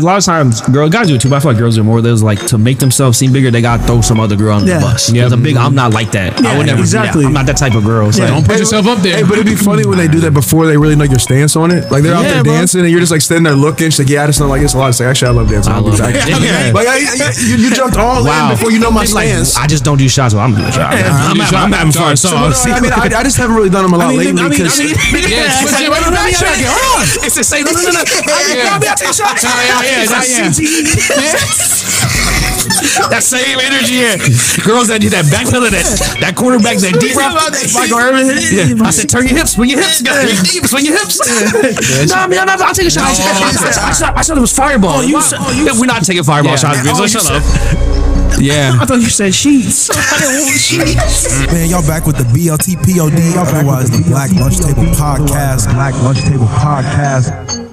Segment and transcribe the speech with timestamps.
[0.00, 1.28] a lot of times, girl guys do it too.
[1.28, 2.00] But I feel like girls do more.
[2.00, 4.78] There's like to make themselves seem bigger, they gotta throw some other girl on Yeah.
[4.78, 5.10] the bus.
[5.12, 5.26] Yeah.
[5.28, 5.56] Yeah, a big.
[5.56, 6.40] I'm not like that.
[6.44, 7.22] I would never exactly.
[7.22, 7.24] exactly.
[7.26, 8.10] I'm not that type of girl.
[8.12, 9.16] So Don't put Hey, yourself up there.
[9.16, 11.56] Hey, but it'd be funny when they do that before they really know your stance
[11.56, 11.90] on it.
[11.90, 12.52] Like they're out Yeah, there bro.
[12.54, 13.90] dancing and you're just like standing there looking.
[13.90, 14.88] She's like, yeah, I just don't like this a lot.
[14.90, 15.72] It's like, actually, I love dancing.
[15.72, 16.32] I love Exactly.
[16.32, 16.74] it.
[16.74, 19.56] Like I, I- you, you jumped all in before you know my It's like, stance.
[19.56, 20.34] I just don't do shots.
[20.34, 20.80] Well, I'm doing shots.
[20.96, 22.16] I'm, having- I'm having fun.
[22.16, 24.78] So, So, I mean, I, I just haven't really done them a lot lately because
[24.80, 25.62] yeah,
[27.22, 27.64] it's the same.
[27.64, 28.02] No, no, no,
[29.82, 29.88] no.
[29.90, 30.06] Yeah.
[30.14, 30.54] I'll take a shot.
[31.18, 32.02] Yeah.
[33.10, 34.16] That same energy here.
[34.64, 35.84] Girls that do that back pillar, that
[36.22, 37.34] that quarterback, that deep route.
[37.74, 38.28] Michael Irvin.
[38.38, 38.86] Yeah.
[38.86, 41.18] I said, turn your hips, swing your hips, swing deep, swing your hips.
[42.12, 43.08] nah, man, I'm not, I'll take a shot.
[43.08, 45.00] I, said- I, said- I said it was fireball.
[45.02, 45.20] Oh, you Wow.
[45.26, 46.78] said- oh, you Yeah, We're not taking fireball shots.
[46.86, 48.38] Oh, so shut said- up.
[48.40, 48.76] Yeah.
[48.80, 49.90] I thought you said sheets.
[49.92, 51.52] I didn't want sheets.
[51.52, 55.72] Man, y'all back with the BLTPOD, otherwise the Black Lunch Table Podcast.
[55.74, 57.71] Black Lunch Table Podcast.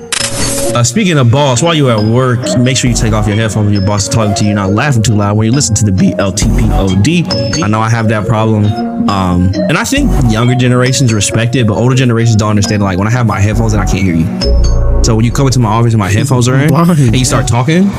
[0.73, 3.65] Uh, speaking of boss, while you're at work, make sure you take off your headphones
[3.65, 4.49] when your boss is talking to you.
[4.49, 7.63] You're not laughing too loud when you listen to the BLTPOD.
[7.63, 8.65] I know I have that problem.
[9.09, 12.83] Um, and I think younger generations respect it, but older generations don't understand.
[12.83, 14.25] Like when I have my headphones and I can't hear you.
[15.03, 17.47] So when you come into my office and my headphones are in and you start
[17.47, 17.89] talking,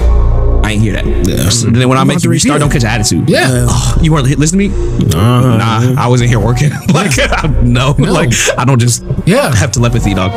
[0.62, 1.50] I ain't hear that.
[1.52, 3.28] So then when I make you restart, don't catch attitude.
[3.28, 3.66] Yeah.
[3.68, 5.06] Oh, you weren't li- listening to me?
[5.08, 6.70] Nah, I wasn't here working.
[6.94, 7.12] like,
[7.62, 9.54] no, like I don't just Yeah.
[9.54, 10.30] have telepathy, dog.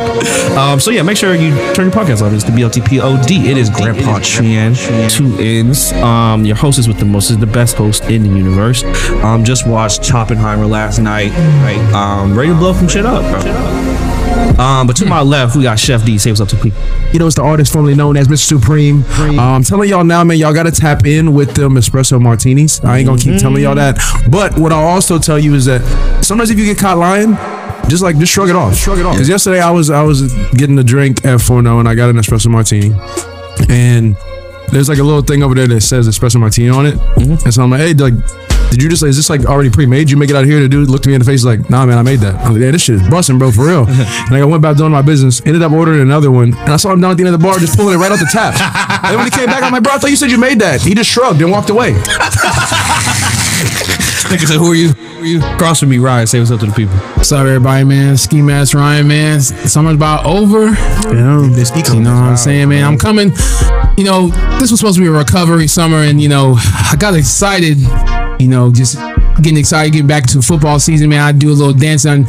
[0.57, 2.33] Um, so yeah, make sure you turn your podcast on.
[2.33, 3.45] It's the BLTPOD.
[3.45, 4.75] It is Grandpa Chan,
[5.09, 5.91] two ends.
[5.93, 8.83] Um, your host is with the most, is the best host in the universe.
[9.23, 11.31] Um, just watched Oppenheimer last night.
[11.63, 13.92] Right, um, ready to blow some shit up, bro.
[14.59, 16.17] Um, but to my left, we got Chef D.
[16.17, 16.79] Say what's up to people.
[17.11, 18.59] you know, it's the artist formerly known as Mr.
[18.59, 19.03] Supreme.
[19.19, 22.83] Um, I'm telling y'all now, man, y'all got to tap in with them espresso martinis.
[22.83, 23.97] I ain't gonna keep telling y'all that.
[24.29, 25.81] But what I'll also tell you is that
[26.23, 27.35] sometimes if you get caught lying,
[27.89, 28.75] just like just shrug it off.
[28.75, 29.13] Shrug it off.
[29.15, 32.15] Because yesterday I was I was getting a drink at Forno and I got an
[32.17, 32.93] espresso martini,
[33.69, 34.15] and
[34.71, 36.95] there's like a little thing over there that says espresso martini on it.
[37.17, 38.13] And so I'm like, hey, like.
[38.73, 40.09] Did you just like, is this like already pre-made?
[40.09, 40.59] You make it out here?
[40.59, 42.33] The dude looked me in the face like, nah, man, I made that.
[42.41, 43.85] I'm like, yeah, this shit is busting, bro, for real.
[43.87, 46.77] and like, I went back doing my business, ended up ordering another one, and I
[46.77, 48.25] saw him down at the end of the bar just pulling it right off the
[48.31, 48.55] tap.
[49.03, 50.81] and when he came back, I'm like, bro, I thought you said you made that.
[50.81, 51.93] He just shrugged and walked away.
[54.33, 54.89] Nigga said, who are you?
[54.89, 55.39] Who are you?
[55.59, 56.25] Cross with me, Ryan.
[56.25, 56.95] Say what's up to the people.
[57.13, 58.17] What's up, everybody, man?
[58.17, 59.39] Ski Mask Ryan, man.
[59.39, 60.65] Summer's about over.
[60.65, 61.11] Yeah.
[61.11, 62.83] You know what I'm saying, man?
[62.83, 63.31] I'm coming.
[63.97, 67.13] You know, this was supposed to be a recovery summer, and you know, I got
[67.13, 67.77] excited.
[68.43, 68.97] You know, just
[69.41, 71.21] getting excited, getting back to football season, man.
[71.21, 72.25] I do a little dance and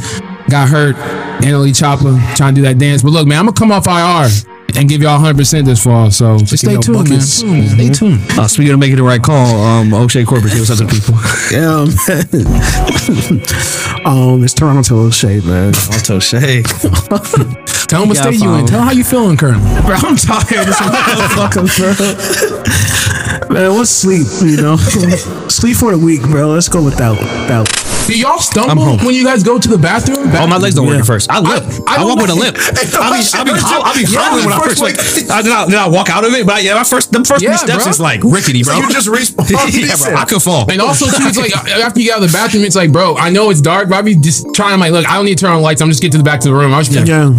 [0.49, 0.95] got hurt.
[1.43, 4.29] Annalie Chopper trying to do that dance, but look, man, I'm gonna come off IR
[4.77, 6.09] and give y'all 100 percent this fall.
[6.09, 7.03] So just stay no tuned, man.
[7.05, 7.33] buckets.
[7.33, 8.21] Stay tuned.
[8.39, 10.91] Uh, speaking of making the right call, um, O'Shea Corporate, say what's up to the
[10.91, 11.15] people.
[11.51, 14.05] Yeah, man.
[14.05, 15.73] um, it's Toronto O'Shea, man.
[15.73, 16.63] Toronto Shea.
[17.87, 18.65] Tell them what state you in.
[18.65, 19.69] Tell them how you feeling currently.
[19.85, 20.65] Bro, I'm tired.
[20.67, 23.49] This motherfucker, bro.
[23.53, 24.25] Man, what's sleep?
[24.41, 24.75] You know,
[25.49, 26.47] sleep for the week, bro.
[26.49, 27.69] Let's go without without.
[28.07, 30.29] Do y'all stumble when you guys go to the bathroom?
[30.33, 31.01] Oh, my legs don't work Yeah.
[31.01, 31.29] at first.
[31.29, 31.65] I limp.
[31.87, 32.55] I, I don't walk with a limp.
[32.57, 34.97] I be, I be, Yeah, I be hobbling when I first like.
[35.29, 37.41] I, then, I, then I walk out of it, but yeah, my first, them first
[37.41, 37.89] Yeah, three steps bro.
[37.91, 38.77] is like rickety, bro.
[38.77, 39.49] you just respawn.
[39.73, 40.15] yeah, bro.
[40.21, 40.69] I could fall.
[40.69, 43.17] And also, too, it's like after you get out of the bathroom, it's like, bro,
[43.17, 44.73] I know it's dark, but I be just trying.
[44.73, 45.81] I'm like, look, I don't need to turn on lights.
[45.81, 46.73] I'm just get to the back to the room.
[46.73, 47.29] I was just Yeah,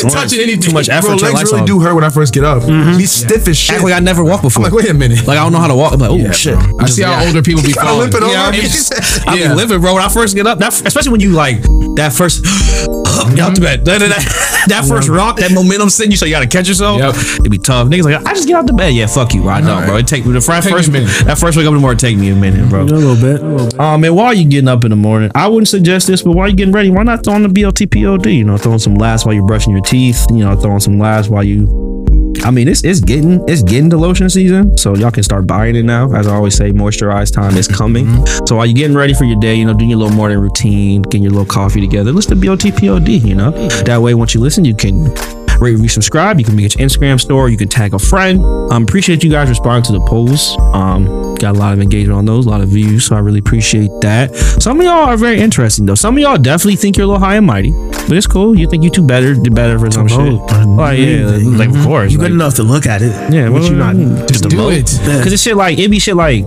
[0.00, 0.60] touching anything.
[0.62, 1.06] Too much effort.
[1.06, 1.66] Bro, turn legs really on.
[1.66, 2.62] do hurt when I first get up.
[2.62, 2.98] Mm-hmm.
[2.98, 3.76] He's stiff as shit.
[3.76, 4.64] Act like I never walked before.
[4.64, 5.26] I'm like, wait a minute.
[5.26, 5.92] Like I don't know how to walk.
[5.92, 6.56] I'm like, oh shit.
[6.80, 8.10] I see how older people be falling.
[8.10, 8.52] limping Yeah, I over.
[8.52, 9.94] be, I be living, bro.
[9.94, 11.62] When I first get up, that especially when you like
[11.96, 12.44] that first
[13.30, 15.16] get out the bed, that, that, that first mm-hmm.
[15.16, 16.98] rock, that momentum sitting you, so you gotta catch yourself.
[16.98, 17.14] Yep.
[17.40, 17.88] It'd be tough.
[17.88, 18.94] Niggas like, I just get out the bed.
[18.94, 19.48] Yeah, fuck you.
[19.48, 19.96] I know, bro.
[19.96, 21.26] It take me the first, Take me a first minute.
[21.26, 22.82] that first wake up in the morning take me a minute, bro.
[22.82, 23.42] a little bit.
[23.42, 23.80] A little bit.
[23.80, 26.48] Um, man, while you getting up in the morning, I wouldn't suggest this, but while
[26.48, 28.34] you getting ready, why not throw on the BLTPOD?
[28.34, 30.26] You know, throwing some laughs while you're brushing your teeth.
[30.30, 31.90] You know, throwing some laughs while you.
[32.44, 35.76] I mean, it's it's getting it's getting to lotion season, so y'all can start buying
[35.76, 36.12] it now.
[36.12, 38.06] As I always say, moisturize time is coming.
[38.06, 38.46] Mm-hmm.
[38.46, 41.02] So while you're getting ready for your day, you know, doing your little morning routine,
[41.02, 43.24] getting your little coffee together, listen to BLTPOD.
[43.24, 43.50] You know,
[43.84, 45.12] that way once you listen, you can
[45.62, 46.38] rate, review, subscribe.
[46.38, 47.48] You can make it your Instagram store.
[47.48, 48.44] You can tag a friend.
[48.72, 50.56] Um, appreciate you guys responding to the polls.
[50.74, 53.38] Um, got a lot of engagement on those, a lot of views, so I really
[53.40, 54.34] appreciate that.
[54.34, 55.94] Some of y'all are very interesting though.
[55.94, 58.56] Some of y'all definitely think you're a little high and mighty, but it's cool.
[58.58, 60.18] You think you two better, did better for some shit.
[60.18, 60.46] vote.
[60.50, 62.12] Oh yeah, like of course.
[62.12, 63.12] You like, good enough to look at it.
[63.32, 64.28] yeah, but well, you not.
[64.28, 64.86] just do it.
[64.86, 66.44] Because it's shit like it be shit like,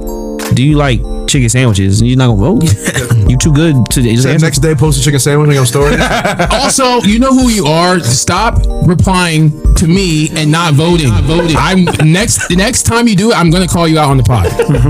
[0.53, 2.01] do you like chicken sandwiches.
[2.01, 2.63] And You're not gonna vote.
[3.29, 4.45] you too good to just That answer.
[4.45, 5.95] next day, post a chicken sandwich on your story.
[6.51, 7.99] Also, you know who you are.
[7.99, 11.11] Stop replying to me and not voting.
[11.23, 11.55] Voting.
[11.57, 12.47] I'm next.
[12.47, 14.45] The next time you do it, I'm gonna call you out on the pod.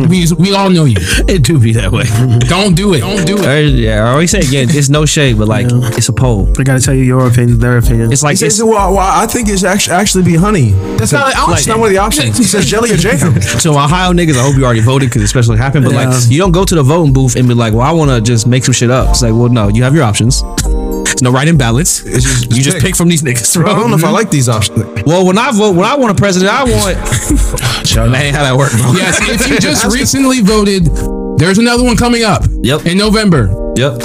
[0.10, 0.96] we we all know you.
[1.28, 2.04] It do be that way.
[2.48, 3.00] Don't do it.
[3.02, 3.46] Don't do it.
[3.46, 5.68] Uh, yeah, I always say again, it's no shade, but like
[5.98, 6.50] it's a poll.
[6.60, 8.12] I gotta tell you your opinion, their opinion.
[8.12, 10.72] It's like He says, it's, well, well, I think it's actually actually be honey.
[10.98, 11.70] That's not an It's option.
[11.72, 12.38] not one of the options.
[12.38, 13.42] He says jelly or jam.
[13.42, 14.38] so Ohio niggas.
[14.38, 15.86] I hope you already voted because especially happened.
[15.86, 16.10] But Yeah.
[16.10, 18.20] like, you don't go to the voting booth and be like, "Well, I want to
[18.22, 20.42] just make some shit up." It's like, well, no, you have your options.
[20.64, 22.02] There's no right and balance.
[22.06, 22.86] It's just- you just pick.
[22.88, 23.56] pick from these niggas.
[23.58, 23.76] I Bro.
[23.76, 24.84] don't know if I like these options.
[25.06, 26.96] Well, when I vote, when I want a president, I want.
[27.96, 28.92] that ain't how that works, bro.
[28.94, 30.90] Yes, if you just recently voted,
[31.38, 32.44] there's another one coming up.
[32.64, 32.86] Yep.
[32.86, 33.50] In November.
[33.78, 34.02] Yep.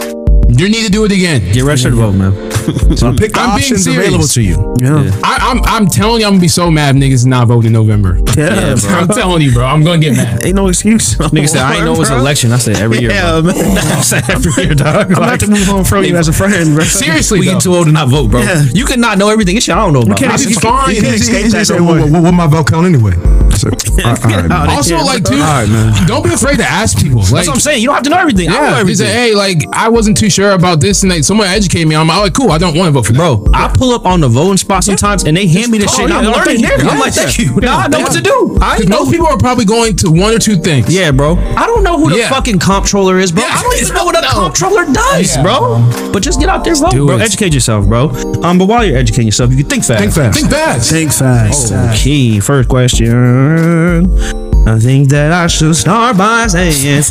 [0.51, 1.43] You need to do it again.
[1.53, 2.50] Get registered to vote, man.
[2.97, 4.75] So pick the I'm being options available to you.
[4.81, 5.11] yeah.
[5.25, 7.73] I, I'm I'm telling you, I'm gonna be so mad if niggas not vote in
[7.73, 8.19] November.
[8.37, 8.91] Yeah, bro.
[8.91, 9.65] I'm telling you, bro.
[9.65, 10.45] I'm gonna get mad.
[10.45, 11.15] Ain't no excuse.
[11.31, 12.53] Nigga said, I ain't know it's election.
[12.53, 13.11] I said every year.
[13.11, 13.53] Yeah, bro.
[13.53, 13.79] man.
[13.79, 15.07] I said every year, dog.
[15.13, 16.85] I'm about to move on from you as a friend, bro.
[16.85, 17.53] Seriously, we though.
[17.53, 18.41] getting too old to not vote, bro.
[18.41, 18.63] Yeah.
[18.73, 19.57] You could not know everything.
[19.57, 20.19] It's shit I don't know about.
[20.19, 20.95] can't I just- fine.
[20.95, 22.11] you can't escape that said, no what, more.
[22.11, 23.15] what, what my vote count anyway?
[23.61, 23.69] So,
[24.05, 24.69] all right, all right.
[24.71, 25.33] Also, Yeah, like, bro.
[25.33, 26.07] dude, All right, man.
[26.07, 27.21] don't be afraid to ask people.
[27.21, 27.81] Like, That's what I'm saying.
[27.83, 28.49] You don't have to know everything.
[28.49, 31.25] I know yeah, he said, hey, like, I wasn't too sure about this, and like,
[31.25, 31.97] someone educated me.
[31.97, 32.53] I'm like, oh, cool.
[32.53, 33.19] I don't want to vote for that.
[33.19, 35.97] Bro, I pull up on the voting spot sometimes and they hand me the Oh,
[35.97, 36.09] shit.
[36.09, 36.63] yeah, I'm learning.
[36.63, 36.89] thank you.
[36.89, 37.57] I'm like, thank you.
[37.61, 38.57] Now I know what to do.
[38.63, 39.01] I know.
[39.01, 40.93] most people are probably going to one or two things.
[40.95, 41.37] Yeah, bro.
[41.57, 42.31] I don't know who the Yeah.
[42.31, 43.43] fucking comptroller is, bro.
[43.43, 43.51] Yeah.
[43.59, 45.79] I don't even know what a comptroller does, bro.
[46.13, 47.19] But just get out there, vote, bro.
[47.19, 48.09] Educate yourself, bro.
[48.43, 50.01] Um, but while you're educating yourself, you can think fast.
[50.01, 50.39] Think fast.
[50.39, 50.91] Think fast.
[50.91, 51.73] Think fast.
[52.01, 53.11] Okay, first question.
[53.51, 54.50] Turn.
[54.67, 57.03] I think that I should start by saying.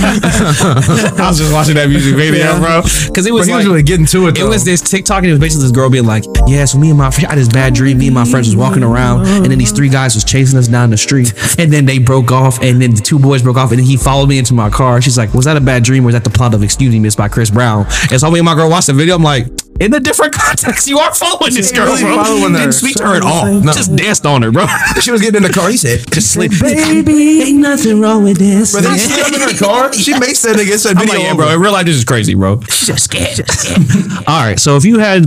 [0.00, 3.66] I was just watching that music video, bro, because it But was he like, was
[3.66, 4.38] really getting to it.
[4.38, 6.88] It was this TikTok, and it was basically this girl being like, "Yeah, so me
[6.90, 7.98] and my I had this bad dream.
[7.98, 10.68] Me and my friends was walking around, and then these three guys was chasing us
[10.68, 13.70] down the street, and then they broke off, and then the two boys broke off,
[13.70, 15.02] and then he followed me into my car.
[15.02, 17.00] She's like, "Was that a bad dream, or was that the plot of Excuse Me,
[17.00, 19.16] Miss by Chris Brown?" And so me and my girl watched the video.
[19.16, 19.46] I'm like.
[19.80, 22.22] In a different context, you are following this girl, really bro.
[22.22, 22.58] following her.
[22.58, 23.46] Didn't speak to her at all.
[23.46, 23.72] No.
[23.72, 24.66] Just danced on her, bro.
[25.00, 25.68] she was getting in the car.
[25.70, 26.52] He said, Just sleep.
[26.60, 28.72] Baby, ain't nothing wrong with this.
[28.74, 29.92] "But then she slid up in her car.
[29.92, 30.74] She makes that nigga.
[30.74, 31.48] It's that I'm video, like, yeah, bro.
[31.54, 32.60] In real life, this is crazy, bro.
[32.60, 33.36] Just scared.
[33.36, 34.24] Just scared.
[34.28, 34.58] All right.
[34.58, 35.24] So if you had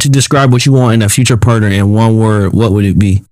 [0.00, 2.98] to describe what you want in a future partner in one word, what would it
[2.98, 3.22] be?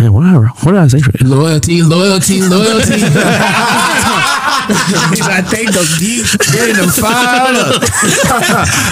[0.00, 0.46] Man, whatever.
[0.46, 1.12] What did I say for?
[1.24, 3.00] Loyalty, loyalty, loyalty.
[5.30, 7.82] I think those deep getting them fired up.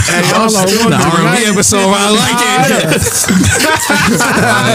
[0.06, 3.94] Hey, y'all The R&B episode, I like it.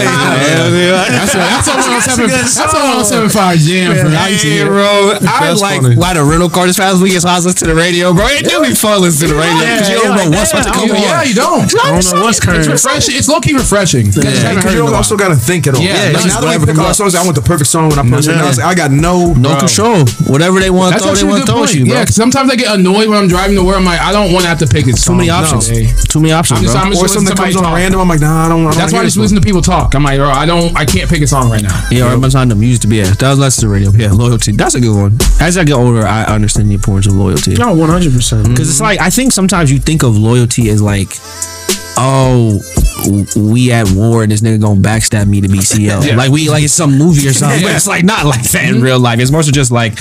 [0.00, 4.66] That's a, that's a 107, that's a 175 jam for I used to Hey, hear.
[4.66, 5.96] bro, I like funny.
[5.96, 8.26] why the rental car this past weekend, so I was listening to the radio, bro.
[8.28, 10.72] It do be fun listening to the radio because you don't know what's about to
[10.72, 11.00] come Yeah, on.
[11.02, 11.64] yeah, you don't.
[11.80, 12.66] I don't know what's It's current.
[12.68, 13.14] refreshing.
[13.16, 14.06] It's low key refreshing.
[14.12, 15.80] You Because you it in a also got to think it all.
[15.82, 17.88] Yeah, like, it's now that I pick comes all songs, I want the perfect song
[17.90, 18.36] when I post it.
[18.36, 20.04] Now I got no, No control.
[20.26, 21.74] Whatever they want to That's throw, they actually a want good to throw point.
[21.78, 21.94] you, bro.
[21.94, 23.76] Yeah, sometimes I get annoyed when I'm driving to work.
[23.78, 24.96] I'm like, I don't want to have to pick it.
[24.98, 25.70] Too many options.
[26.10, 26.82] Too many options, I'm just, bro.
[26.82, 27.74] I'm just Or something comes on talk.
[27.74, 28.00] random.
[28.00, 28.66] I'm like, nah, I don't.
[28.66, 29.94] I don't That's why I just listen to people talk.
[29.94, 31.74] I'm like, bro, I don't, I can't pick a song right now.
[31.90, 33.18] Yeah, I'm time the music to be at.
[33.18, 33.90] That was less to the radio.
[33.90, 34.52] Yeah, loyalty.
[34.52, 35.18] That's a good one.
[35.40, 37.54] As I get older, I understand the importance of loyalty.
[37.54, 38.48] No, one hundred percent.
[38.48, 41.10] Because it's like I think sometimes you think of loyalty as like,
[42.00, 42.60] oh,
[43.36, 46.00] we at war and this nigga gonna backstab me to be CO.
[46.10, 46.16] Yeah.
[46.16, 47.60] Like we like it's some movie or something.
[47.60, 47.76] But Yeah.
[47.76, 48.84] it's like not like that in mm-hmm.
[48.84, 49.18] real life.
[49.20, 49.94] It's more so just like,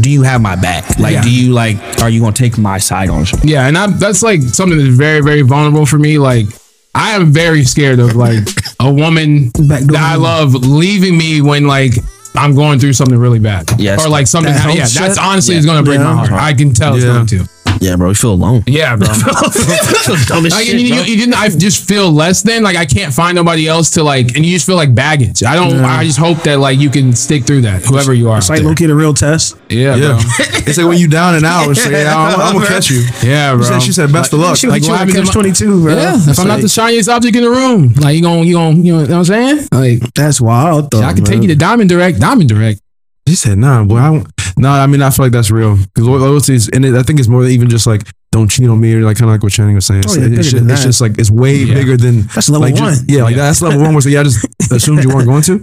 [0.00, 0.98] do you have my back?
[0.98, 1.22] Like, Yeah.
[1.22, 1.76] do you like?
[2.02, 3.48] Are you gonna take my side on something?
[3.48, 6.18] Yeah, and I, that's like something that's very, very vulnerable for me.
[6.18, 6.46] Like,
[6.94, 8.46] I am very scared of like
[8.80, 11.92] a woman that I love leaving me when like
[12.34, 13.70] I'm going through something really bad.
[13.78, 14.04] Yes.
[14.04, 14.52] or like something.
[14.52, 15.60] That yeah, hope that's honestly Yeah.
[15.60, 16.32] is gonna break my heart.
[16.32, 17.48] I can tell it's going to.
[17.80, 18.08] Yeah, bro.
[18.08, 18.62] You feel alone.
[18.66, 19.06] Yeah, bro.
[20.26, 21.02] dumb as Like, shit, you, bro.
[21.04, 21.34] you didn't.
[21.34, 22.62] I just feel less than.
[22.62, 25.42] Like I can't find nobody else to like, and you just feel like baggage.
[25.42, 25.76] I don't.
[25.84, 28.38] I just hope that like you can stick through that, whoever you are.
[28.38, 28.90] It's out like there.
[28.90, 29.56] a real test.
[29.68, 30.18] yeah, Yeah, bro.
[30.66, 31.70] it's like when you down and out.
[31.70, 33.00] It's like, yeah, I'm, I'm gonna catch you.
[33.22, 33.62] Yeah, She bro.
[33.62, 34.56] said, she said, best of luck.
[34.56, 35.94] She Like, like, like catch twenty two, bro.
[35.94, 38.76] Yeah, if I'm not the shiniest object in the room, like you gonna, you gonna,
[38.76, 39.68] you know, what I'm saying?
[39.72, 41.02] Like that's wild though.
[41.02, 42.80] I can take you to Diamond Direct, Diamond Direct.
[43.26, 43.96] She said, nah, boy.
[43.98, 45.76] I don't, no, I mean, I feel like that's real.
[45.76, 48.68] Because loyalty is, and it, I think it's more than even just like, don't cheat
[48.68, 50.02] on me or like kind of like what Channing was saying.
[50.06, 51.74] Oh, It's, yeah, it's, bigger just, it's just like, it's way Yeah.
[51.74, 52.22] bigger than.
[52.34, 53.08] That's level like, just- one.
[53.08, 53.42] yeah, like Yeah.
[53.42, 55.58] that's level one where so yeah, I just assumed you weren't going to.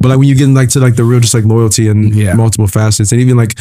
[0.00, 2.34] But like when you get like to like the real, just like loyalty and Yeah.
[2.34, 3.54] multiple facets and even like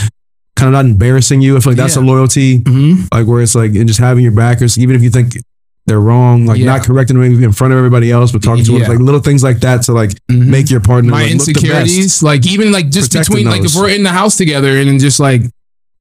[0.56, 1.56] kind of not embarrassing you.
[1.58, 2.03] I feel like that's Yeah.
[2.03, 2.60] a loyalty.
[2.60, 3.06] Mm-hmm.
[3.13, 5.38] Like where it's like, and just having your backers, even if you think
[5.85, 6.65] they're wrong, like Yeah.
[6.67, 9.43] not correcting them in front of everybody else, but talking to them, like little things
[9.43, 10.47] like that to like Mhm.
[10.47, 11.63] make your partner My like, look the best.
[11.63, 14.99] insecurities, like even like just Protecting between like if we're in the house together and
[14.99, 15.41] just like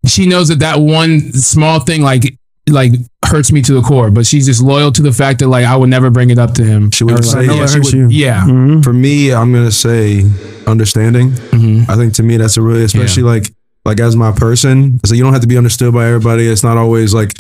[0.07, 2.37] she knows that that one small thing like
[2.71, 2.93] like
[3.27, 5.75] hurts me to the core, but she's just loyal to the fact that like I
[5.75, 6.91] would never bring it up to him.
[6.93, 8.09] She would Or, say, like, know yeah, it she would, you.
[8.09, 8.45] yeah.
[8.47, 8.85] Mhm.
[8.85, 10.25] For me, I'm gonna say
[10.67, 11.31] understanding.
[11.33, 11.91] Mm-hmm.
[11.91, 13.53] I think to me that's a really, especially like
[13.85, 15.01] like as my person.
[15.05, 16.47] So you don't have to be understood by everybody.
[16.47, 17.33] It's not always like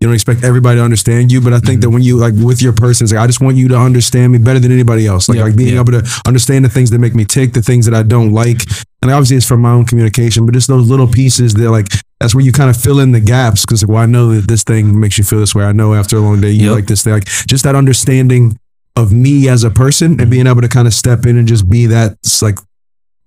[0.00, 1.40] you don't expect everybody to understand you.
[1.40, 1.80] But I think Mm-hmm.
[1.82, 4.32] that when you like with your person, it's like I just want you to understand
[4.32, 5.28] me better than anybody else.
[5.28, 5.44] Like Yeah.
[5.44, 5.80] like being Yeah.
[5.80, 8.62] able to understand the things that make me tick, the things that I don't like.
[9.02, 11.88] And obviously it's from my own communication, but it's those little pieces that like
[12.18, 14.48] that's where you kind of fill in the gaps because like, well, I know that
[14.48, 15.64] this thing makes you feel this way.
[15.64, 16.74] I know after a long day you Yep.
[16.74, 17.12] like this thing.
[17.12, 18.58] Like just that understanding
[18.96, 21.68] of me as a person and being able to kind of step in and just
[21.68, 22.58] be that like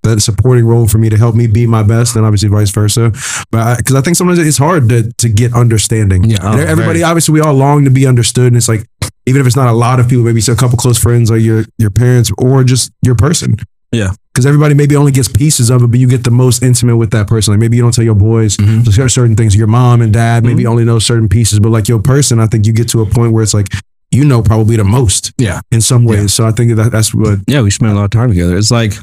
[0.04, 3.12] that supporting role for me to help me be my best and obviously vice versa
[3.52, 6.40] but because I, think sometimes it's hard to to get understanding Yeah.
[6.42, 7.04] Oh, everybody very.
[7.04, 8.86] obviously we all long to be understood and it's like
[9.26, 11.38] even if it's not a lot of people maybe it's a couple close friends or
[11.38, 13.56] your your parents or just your person
[13.94, 14.12] Yeah.
[14.34, 17.12] because everybody maybe only gets pieces of it but you get the most intimate with
[17.12, 19.10] that person like maybe you don't tell your boys Mhm.
[19.10, 20.72] certain things your mom and dad maybe Mm-hmm.
[20.72, 23.32] only know certain pieces but like your person I think you get to a point
[23.34, 23.70] where it's like
[24.12, 25.62] you know probably the most Yeah.
[25.72, 26.28] in some ways Yeah.
[26.28, 28.58] so I think that that's what Yeah, we spend a lot of time together.
[28.58, 28.94] It's like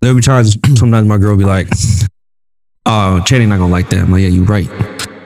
[0.00, 1.68] there'll be times sometimes my girl will be like,
[2.86, 4.68] "Oh, Channing not gonna like that." I'm like, "Yeah, you right."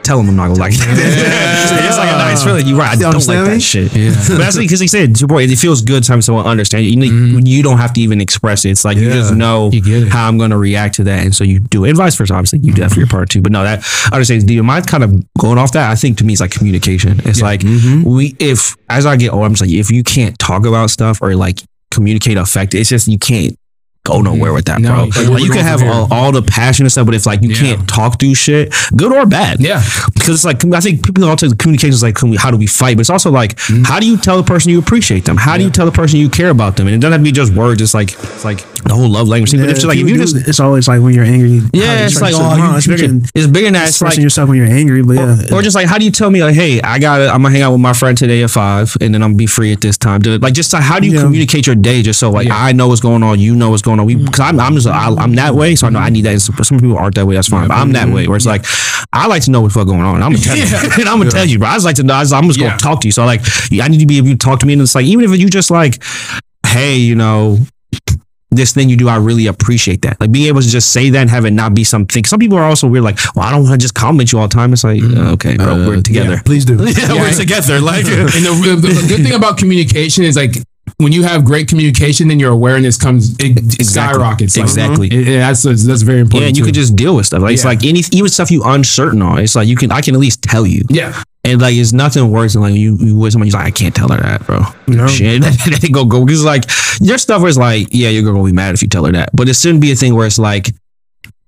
[0.02, 0.88] Tell him I'm not gonna like that.
[1.88, 2.66] it's like a nice feeling.
[2.66, 2.96] You're right.
[2.96, 3.94] I don't like that shit.
[3.94, 4.10] Yeah.
[4.28, 6.92] But that's because he said, it's your boy, it feels good time someone understand you.
[7.00, 7.46] You, Mhm.
[7.46, 8.70] you don't have to even express it.
[8.70, 11.24] It's like you just know You how I'm going to react to that.
[11.24, 11.90] And so you do it.
[11.90, 12.32] And vice versa.
[12.34, 13.40] Obviously, you do that for your part too.
[13.42, 14.48] But no, that I understand.
[14.48, 15.90] Do you mind kind of going off that?
[15.90, 17.20] I think to me, it's like communication.
[17.26, 20.64] It's like we, if as I get older, I'm just like, if you can't talk
[20.66, 21.60] about stuff or like
[21.92, 23.54] communicate effective, it's just you can't
[24.04, 25.04] go nowhere with that, No, bro.
[25.04, 25.30] you can't.
[25.30, 27.56] Like, you can have all, all the passion and stuff, but if like you Yeah.
[27.76, 29.82] can't talk through shit, good or bad, Yeah.
[30.14, 32.56] because it's like I think people all take communication is like can we, how do
[32.56, 33.84] we fight, but it's also like Mm-hmm.
[33.84, 35.36] how do you tell the person you appreciate them?
[35.36, 36.86] How do you tell the person you care about them?
[36.86, 37.82] And it doesn't have to be just words.
[37.82, 39.60] It's like it's like the whole love language thing.
[39.60, 41.60] but Yeah, it's just like if you do- just it's always like when you're angry.
[41.72, 43.82] yeah, it's like oh, you, it's bigger can- than it's bigger than that.
[43.88, 45.02] It's expressing like yourself when you're angry.
[45.02, 47.24] But yeah, or just like how do you tell me like hey I got to
[47.30, 49.46] I'm gonna hang out with my friend today at five and then I'm gonna be
[49.46, 50.22] free at this time.
[50.22, 52.88] To, like just like, how do you communicate your day just so like I know
[52.88, 54.06] what's going on, you know what's going on.
[54.06, 54.24] We mm.
[54.24, 56.32] because I'm I'm just I, I'm that way, so I know I need that.
[56.32, 57.34] And Some, people aren't that way.
[57.34, 58.14] That's fine, but I'm that mm-hmm.
[58.14, 58.64] way where it's like
[59.12, 60.22] I like to know what's going on.
[60.22, 60.64] I'm gonna tell you,
[60.98, 61.68] and I'm gonna tell you, bro.
[61.68, 62.14] I just like to know.
[62.14, 63.12] I I'm just gonna talk to you.
[63.12, 63.40] So like
[63.72, 65.48] I need to be able to talk to me, and it's like even if you
[65.48, 66.02] just like
[66.66, 67.58] hey, you know
[68.52, 70.20] this thing you do, I really appreciate that.
[70.20, 72.24] Like being able to just say that and have it not be something.
[72.24, 74.48] Some people are also weird, like, well, I don't want to just comment you all
[74.48, 74.72] the time.
[74.72, 76.42] It's like, uh, okay, bro, we're uh, together.
[76.44, 77.80] please do Yeah, we're together.
[77.80, 80.56] Like, and the, the, the good thing about communication is like
[80.98, 83.84] when you have great communication, then your awareness comes it Exactly.
[83.84, 84.56] skyrockets.
[84.56, 85.08] Like, Exactly.
[85.10, 85.20] Mm-hmm.
[85.20, 86.48] it- it- that's that's very yeah, important.
[86.48, 86.68] and you too.
[86.68, 87.42] can just deal with stuff.
[87.42, 89.38] Like it's like any even stuff you uncertain on.
[89.40, 90.82] It's like you can I can at least tell you.
[90.88, 91.22] yeah.
[91.42, 93.94] And like it's nothing worse than like you you with somebody who's like I can't
[93.94, 94.60] tell her that, bro.
[94.88, 95.06] No.
[95.08, 95.42] Shit,
[95.80, 96.64] they go go because like
[97.00, 99.30] there's stuff where it's like yeah you're gonna be mad if you tell her that,
[99.34, 100.68] but it shouldn't be a thing where it's like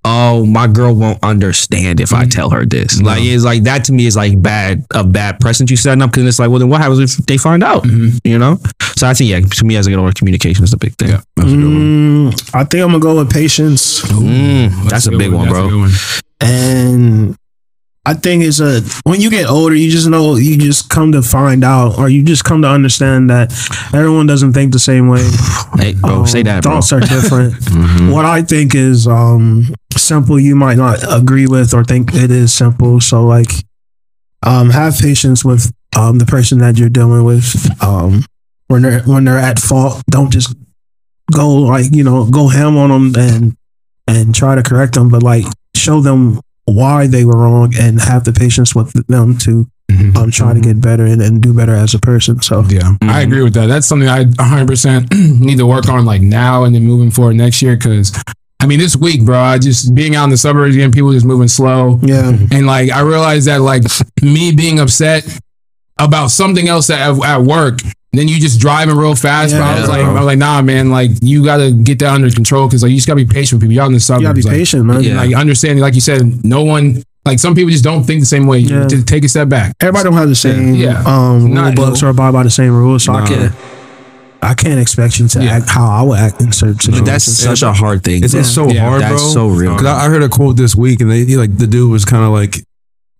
[0.05, 3.01] oh my girl won't understand if I tell her this.
[3.01, 6.11] Like it's like that to me is like bad a bad precedent you setting up
[6.11, 7.85] because it's like well then what happens if they find out?
[8.23, 8.59] You know.
[8.97, 11.09] So I think yeah to me as I get older communication is a big thing.
[11.09, 11.21] Yeah.
[11.37, 15.57] Mm, I think I'm gonna go with patience, Mm, that's, a good big one, That's
[15.57, 15.69] a bro.
[15.69, 15.91] good one.
[16.41, 17.37] and
[18.05, 21.21] I think it's a when you get older, you just know you just come to
[21.21, 23.51] find out, or you just come to understand that
[23.93, 25.23] everyone doesn't think the same way.
[25.77, 26.73] Hey, bro, Um, say that, bro.
[26.73, 27.53] Thoughts are different.
[27.73, 28.11] Mhm.
[28.11, 32.51] What I think is um, simple, you might not agree with or think it is
[32.53, 32.99] simple.
[33.01, 33.51] So, like,
[34.43, 37.55] um, have patience with um, the person that you're dealing with.
[37.81, 38.25] Um,
[38.67, 40.53] when they're when they're at fault, don't just
[41.31, 43.55] go like you know go ham on them and
[44.07, 45.45] and try to correct them, but like
[45.75, 50.15] show them why they were wrong and have the patience with them to Mhm.
[50.17, 52.41] um, try to get better and, and do better as a person.
[52.41, 53.23] So, Yeah, I Mhm.
[53.27, 53.67] agree with that.
[53.67, 57.61] That's something I 100% need to work on like now and then moving forward next
[57.61, 57.75] year.
[57.77, 58.13] Cause
[58.61, 61.25] I mean, this week, bro, I just being out in the suburbs again, people just
[61.25, 61.99] moving slow.
[62.01, 62.29] yeah.
[62.51, 63.83] And like, I realized that like
[64.21, 65.27] me being upset
[65.99, 67.81] about something else at, at work,
[68.13, 69.53] then you just driving real fast.
[69.53, 70.11] but I was Yeah, like, bro.
[70.11, 72.69] I was like, nah, man, like you got to get that under control.
[72.69, 73.75] Cause like, you just gotta be patient with people.
[73.75, 74.45] Y'all in the suburbs, You suburbs.
[74.45, 75.03] gotta be like, patient, man.
[75.03, 75.15] Yeah.
[75.17, 78.45] Like understanding, like you said, no one, like some people just don't think the same
[78.47, 78.59] way.
[78.59, 78.87] You Yeah.
[78.87, 79.75] Just take a step back.
[79.81, 81.01] Everybody don't have the same Yeah.
[81.05, 83.53] um rule Not- books or abide by the same rules, so I can't
[84.41, 85.51] I can't expect you to Yeah.
[85.55, 87.05] act how I would act in certain But situations.
[87.07, 88.23] that's such a hard thing.
[88.25, 89.31] It's, it's so Yeah, hard, that's bro.
[89.31, 89.71] so real.
[89.71, 92.25] Because I, I heard a quote this week, and they like the dude was kind
[92.25, 92.61] of like,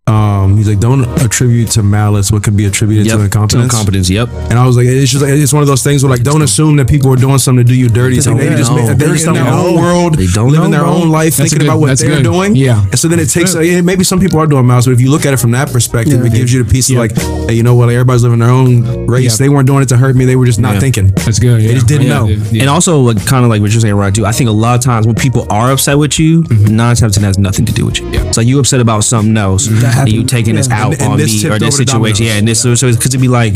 [0.05, 3.17] um, he's like, don't attribute to malice what could be attributed Yep.
[3.17, 3.63] to incompetence.
[3.73, 4.09] Incompetence.
[4.09, 4.27] Yep.
[4.49, 6.41] And I was like, it's just like it's one of those things where like, don't
[6.41, 8.19] assume that people are doing something to do you dirty.
[8.19, 8.75] So don't they just know.
[8.85, 10.93] make, they're They in their don't own world, They don't living know, their bro.
[10.93, 12.23] own life, That's thinking good- about what they're good.
[12.23, 12.55] doing.
[12.57, 12.81] Yeah.
[12.83, 15.09] And so then it takes uh, maybe some people are doing malice, but if you
[15.09, 16.25] look at it from that perspective, Yeah.
[16.27, 17.01] it gives you the piece Yeah.
[17.01, 17.85] of like, hey, you know what?
[17.85, 19.39] Like, everybody's living their own race.
[19.39, 19.45] Yeah.
[19.45, 20.25] They weren't doing it to hurt me.
[20.25, 20.79] They were just not Yeah.
[20.81, 21.07] thinking.
[21.15, 21.61] That's good.
[21.61, 21.71] Yeah.
[21.75, 22.27] just didn't Yeah, know.
[22.27, 22.61] yeah.
[22.63, 24.13] And also, like, kind of like what you're saying, right?
[24.13, 24.25] Too.
[24.25, 27.23] I think a lot of times when people are upset with you, nine times ten
[27.23, 28.09] has nothing to do with you.
[28.09, 28.23] Yeah.
[28.23, 29.69] It's like you upset about something else.
[29.93, 30.15] And happened.
[30.15, 30.81] you taking this Yeah.
[30.83, 32.25] out And- and on me or this situation.
[32.25, 33.55] Yeah, and this so because it'd be like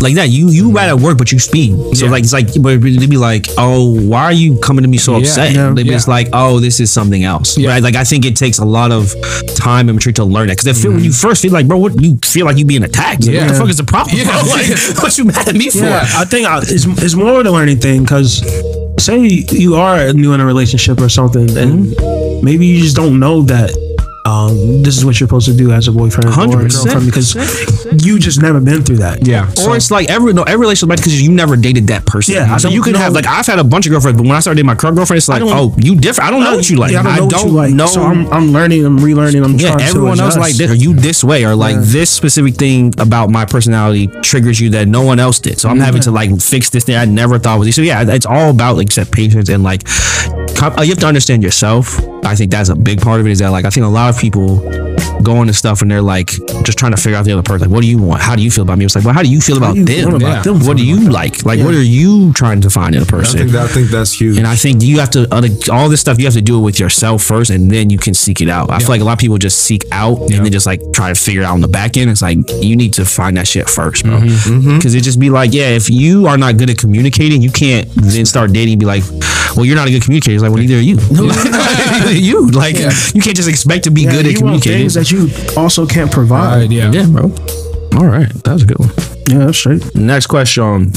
[0.00, 0.28] like that.
[0.28, 1.72] You you right at work, but you speed.
[1.94, 2.10] So Yeah.
[2.10, 5.14] like it's like but it'd be like, oh, why are you coming to me so
[5.16, 5.52] upset?
[5.54, 5.72] Yeah.
[5.76, 5.94] Yeah.
[5.94, 7.56] it's like, oh, this is something else.
[7.58, 7.82] Right?
[7.82, 9.14] Like I think it takes a lot of
[9.56, 12.18] time and maturity to learn that because when you first feel like, bro, what you
[12.24, 13.26] feel like you being attacked.
[13.26, 14.16] Like, What the fuck is the problem?
[14.16, 14.24] Yeah.
[14.24, 14.42] Bro?
[14.54, 14.68] Like,
[15.02, 15.84] what you mad at me for?
[15.84, 18.42] I think I, it's, it's more of a learning thing because
[18.98, 19.18] say
[19.50, 22.44] you are new in a relationship or something, and Mm-hmm.
[22.44, 23.70] maybe you just don't know that
[24.24, 27.34] um, this is what you're supposed to do as a boyfriend or a girlfriend because
[28.02, 29.26] you just never been through that.
[29.26, 29.50] Yeah.
[29.66, 32.34] Or it's like every no every relationship because you never dated that person.
[32.34, 34.36] Yeah, so you can know- have like I've had a bunch of girlfriends, but when
[34.36, 36.28] I started dating my current girlfriend, it's like, oh, you different.
[36.28, 36.92] I don't know what you like.
[36.92, 37.72] Yeah, I don't know like.
[37.74, 37.86] know.
[37.86, 38.84] So I'm, I'm learning.
[38.84, 39.44] I'm relearning.
[39.44, 40.70] I'm yeah, everyone else like this.
[40.70, 41.44] Are you this way?
[41.44, 41.82] Or like Yeah.
[41.84, 45.58] this specific thing about my personality triggers you that no one else did.
[45.58, 47.74] So I'm having to like fix this thing I never thought was.
[47.74, 49.82] So yeah, it's all about like set patience and like
[50.62, 51.98] uh, you have to understand yourself.
[52.24, 53.30] I think that's a big part of it.
[53.32, 54.58] Is that like I think a lot of people
[55.22, 56.28] go into stuff and they're like
[56.64, 57.68] just trying to figure out the other person.
[57.68, 58.20] Like, what do you want?
[58.22, 58.84] How do you feel about me?
[58.86, 60.14] It's like, well, how do you feel about you them?
[60.14, 60.42] about Yeah.
[60.42, 60.60] them?
[60.66, 61.44] What do you like?
[61.44, 63.38] Like, what are you trying to find in a person?
[63.40, 64.38] think that, I think that's huge.
[64.38, 66.18] And I think you have to uh, all this stuff.
[66.18, 68.70] You have to do it with yourself first, and then you can seek it out.
[68.70, 71.08] I feel like a lot of people just seek out and then just like try
[71.10, 72.10] to figure it out on the back end.
[72.10, 74.20] It's like you need to find that shit first, bro.
[74.20, 77.88] Because it just be like, yeah, if you are not good at communicating, you can't
[77.96, 78.74] then start dating.
[78.74, 79.04] and Be like,
[79.56, 80.34] well, you're not a good communicator.
[80.34, 80.98] It's like, well, neither are you.
[82.10, 82.76] you like
[83.14, 84.78] you can't just expect to be Yeah, good at communicating.
[84.90, 85.28] things that you
[85.60, 86.62] also can't provide.
[86.62, 86.90] Right, yeah.
[86.92, 87.32] yeah, bro.
[87.96, 88.90] All right, that was a good one.
[89.28, 89.94] Yeah, that's straight.
[89.94, 90.90] Next question.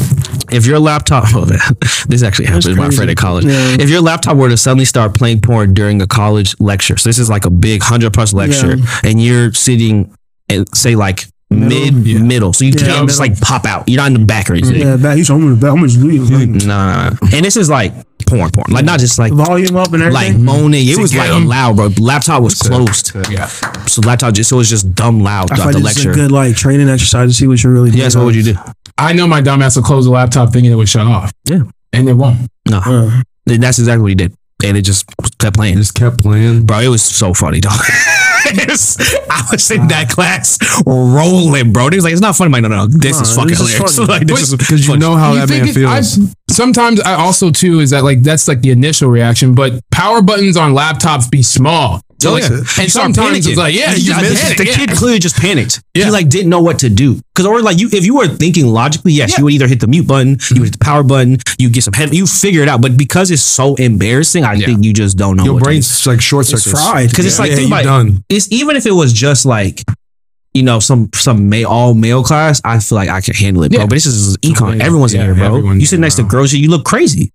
[0.51, 1.59] If your laptop, oh, man,
[2.07, 3.45] this actually happened to my friend at college.
[3.45, 3.77] Yeah.
[3.79, 7.19] If your laptop were to suddenly start playing porn during a college lecture, so this
[7.19, 10.13] is like a big 100 plus lecture, and you're sitting
[10.49, 13.87] at, say, like mid middle, so you Yeah, can't just like pop out.
[13.87, 14.75] You're not in the back or anything.
[14.81, 15.71] Yeah, that he's home with that.
[15.71, 16.29] I'm just leave.
[16.29, 17.17] No, no, no.
[17.33, 17.93] And this is like
[18.25, 18.65] porn, porn.
[18.71, 19.31] Like, not just like.
[19.31, 20.33] Volume up and everything.
[20.33, 21.89] Like moaning, it was like loud, bro.
[21.99, 23.45] Laptop was closed, Yeah.
[23.47, 26.05] so laptop just so it was just dumb loud I throughout feel the like this
[26.05, 26.11] lecture.
[26.11, 28.01] a good like training exercise to see what you're really doing.
[28.01, 28.55] Yes, what would you do?
[28.97, 31.31] I know my dumbass will close the laptop thinking it would shut off.
[31.45, 31.61] Yeah.
[31.93, 32.49] And it won't.
[32.69, 34.33] No, Uh, that's exactly what he did,
[34.65, 35.05] and it just
[35.39, 35.77] kept playing.
[35.77, 36.65] just kept playing.
[36.65, 37.79] Bro, it was so funny, dog.
[38.49, 38.97] It's-
[39.29, 41.89] I was in that class rolling, bro.
[41.89, 43.95] He was like, "It's not funny." I'm like, no, no, this is fucking this hilarious.
[43.97, 44.07] funny.
[44.19, 46.17] like, this is Because you know how You that man it- feels.
[46.19, 50.21] I- sometimes I also too is that like that's like the initial reaction, but power
[50.21, 51.99] buttons on laptops be small.
[52.19, 52.49] So Oh, like, yeah.
[52.49, 53.49] Uh, and You start sometimes panicking.
[53.49, 54.75] it's like, yeah, You you just just panic, the yeah.
[54.75, 55.83] kid clearly just panicked.
[55.93, 58.67] He like didn't know what to do because or like you, if you were thinking
[58.67, 59.37] logically, yes, Yeah.
[59.39, 60.59] you would either hit the mute button, you mm-hmm.
[60.59, 62.81] would hit the power button, you get some head, you figure it out.
[62.81, 65.43] But because it's so embarrassing, I think you just don't know.
[65.43, 65.69] Your what to do.
[65.69, 66.71] brain's like short circuits.
[66.71, 67.09] fried.
[67.09, 68.23] because it's like Yeah, think you about it, done.
[68.29, 69.83] It's even if it was just like.
[70.53, 72.59] You know, some some male, all male class.
[72.65, 73.81] I feel like I can handle it, bro.
[73.81, 73.85] Yeah.
[73.85, 74.79] But this is econ.
[74.79, 75.73] Yeah, Everyone's in yeah, here, bro.
[75.73, 77.31] You sit next to girls, you look crazy.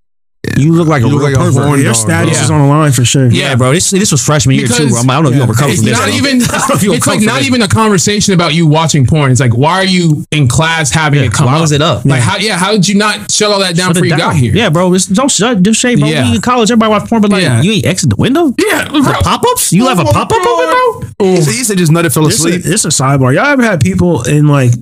[0.59, 1.64] You look like You a look real like a pervert.
[1.66, 2.44] horn your dog, status bro.
[2.44, 3.31] is on the line for sure.
[3.31, 3.72] Yeah, bro.
[3.72, 4.72] This this was freshman year too.
[4.87, 4.98] Because- Bro.
[4.98, 5.44] I'm- I don't know if you yeah.
[5.44, 5.98] overcome from this.
[5.98, 6.42] not even.
[6.42, 7.46] I don't know if you It's like not this.
[7.46, 9.31] even a conversation about you watching porn.
[9.31, 11.61] It's like, why are you in class having it come Why up?
[11.61, 12.05] was it up?
[12.05, 12.38] Like how?
[12.38, 14.18] Yeah, how did you not shut all that down Shut before you down.
[14.18, 14.52] got here?
[14.52, 14.92] Yeah, bro.
[14.94, 15.62] It's, don't shut.
[15.62, 16.09] Just say, bro.
[16.09, 16.28] Yeah.
[16.28, 16.72] We in college.
[16.72, 17.62] Everybody watch porn, but like, Yeah.
[17.62, 18.52] you ain't exit the window.
[18.59, 18.88] yeah.
[18.88, 19.72] The pop ups.
[19.72, 21.28] You have a pop up open, bro.
[21.37, 22.62] He said, he just nutted fell This asleep.
[22.64, 23.33] this is a sidebar.
[23.33, 24.72] Y'all ever had people in like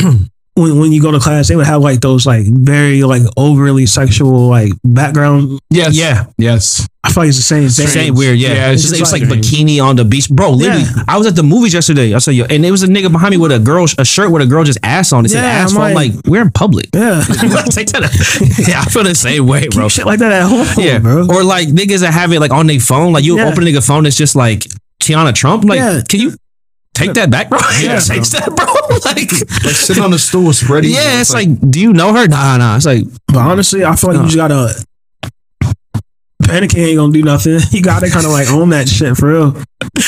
[0.54, 3.86] when when you go to class, they would have like those like very like overly
[3.86, 5.58] sexual like background.
[5.70, 5.96] Yes.
[5.96, 6.26] Yeah.
[6.38, 6.86] Yes.
[7.06, 7.86] I feel like it's the same thing.
[7.86, 8.54] Same weird, yeah.
[8.54, 10.52] Yeah, it's it's just, it was like, bikini on the beach, bro.
[10.52, 11.02] Literally, Yeah.
[11.06, 12.14] I was at the movies yesterday.
[12.14, 14.30] I saw you, and it was a nigga behind me with a girl, a shirt
[14.30, 15.26] with a girl just ass on.
[15.26, 15.72] It said Yeah, ass.
[15.76, 16.88] I'm I'm like, like- we're in public.
[16.94, 17.20] Yeah,
[17.70, 18.64] Take that.
[18.66, 19.84] yeah, I feel the same way, bro.
[19.84, 21.26] keep shit like that at home, Yeah, bro.
[21.28, 23.12] or like niggas that have it like on their phone.
[23.12, 23.48] Like you Yeah.
[23.48, 24.64] open a nigga phone, it's just like
[25.02, 25.64] Teanna Trump.
[25.64, 26.00] Like, Yeah.
[26.08, 26.32] can you
[26.94, 27.58] take that back, bro?
[27.80, 28.40] Yeah, take bro.
[28.40, 28.96] that, bro.
[29.04, 29.30] like,
[29.64, 30.90] Like sitting on the stool spreading.
[30.90, 32.26] yeah, it's like, do you know her?
[32.26, 32.76] Nah, nah.
[32.76, 34.22] It's like, But honestly, I feel like No.
[34.24, 34.84] you just gotta.
[36.42, 37.58] Panicking ain't gonna do nothing.
[37.70, 39.62] You gotta kind of like own that shit for real.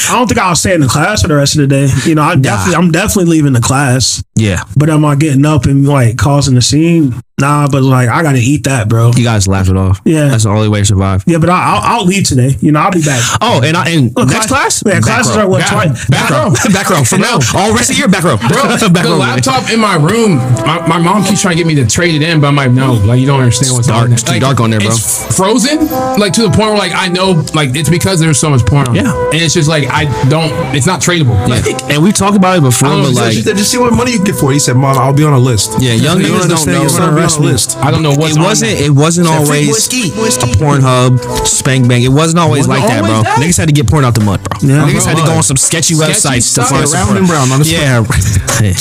[0.08, 1.88] I don't think I'll stay in the class for the rest of the day.
[2.04, 4.22] You know, I definitely, I'm definitely leaving the class.
[4.36, 7.14] yeah, But am I getting up and like causing a scene?
[7.38, 9.10] Nah, but like I gotta eat that, bro.
[9.14, 10.00] you guys laugh it off.
[10.06, 11.22] Yeah, That's the only way to survive.
[11.26, 11.36] yeah.
[11.36, 12.56] But I, I'll, I'll leave today.
[12.62, 13.20] You know, I'll be back.
[13.42, 15.42] Oh, and I, and Look, next class, Yeah, Back classes row.
[15.42, 15.68] are what Yeah.
[15.70, 16.08] twice.
[16.08, 17.04] back row, back row.
[17.04, 18.48] From now, all rest of the year, back row, Bro,
[18.88, 19.18] back the row.
[19.18, 22.22] laptop in my room, my, my mom keeps trying to get me to trade it
[22.22, 24.10] in, but I'm like, no, like you don't understand what's dark.
[24.10, 24.88] It's too dark on there, bro.
[24.88, 28.48] It's frozen, like to the point where like I know, like it's because there's so
[28.48, 28.94] much porn on.
[28.94, 29.12] Yeah.
[29.32, 30.50] and it's just like I don't.
[30.74, 31.36] It's not tradable.
[31.48, 33.92] Like, And we talked about it before, I but like, she said, just see what
[33.92, 34.54] money you get for it.
[34.54, 35.76] He said, Mom, I'll be on a list.
[35.80, 36.80] yeah, young You niggas don't know.
[36.80, 37.76] your son be on a list.
[37.78, 38.72] I don't know what's it wasn't.
[38.80, 40.52] It wasn't always whiskey, a whiskey.
[40.52, 42.02] Pornhub, spank bang.
[42.02, 43.22] It wasn't always like that, bro.
[43.42, 44.58] Niggas had to get porn out the mud, bro.
[44.60, 47.60] Niggas had to go on some sketchy, websites to find some round and brown on
[47.64, 48.02] Yeah,
[48.60, 48.72] hey,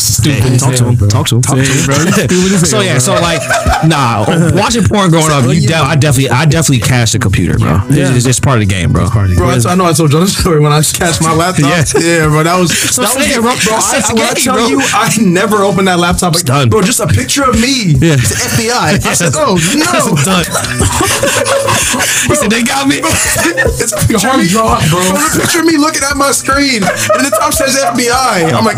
[0.58, 0.98] talk to him.
[1.10, 1.42] Talk to him.
[1.42, 2.66] Talk to him.
[2.66, 3.42] So yeah, so like,
[3.86, 7.80] nah, watching porn growing up, you I definitely, I definitely cashed a computer, bro.
[7.90, 9.10] It's, it's part of the game, bro.
[9.10, 11.66] Bro, I know I told this story when I I catch my laptop.
[11.96, 13.56] Yeah, bro, that was that was saying, the, bro.
[13.56, 13.76] bro.
[13.80, 14.68] I, That's I, when I gay, tell bro.
[14.68, 16.34] you, I never opened that laptop.
[16.36, 16.70] Like, done.
[16.70, 17.96] bro, just a picture of me.
[18.06, 18.20] Yeah.
[18.20, 19.02] It's FBI.
[19.02, 20.46] I said, oh no, Done.
[22.30, 23.00] he said they got me.
[23.02, 25.00] it's a picture of me, drop, bro.
[25.02, 28.52] It's a picture of me looking at my screen, and the top says FBI.
[28.52, 28.78] I'm like,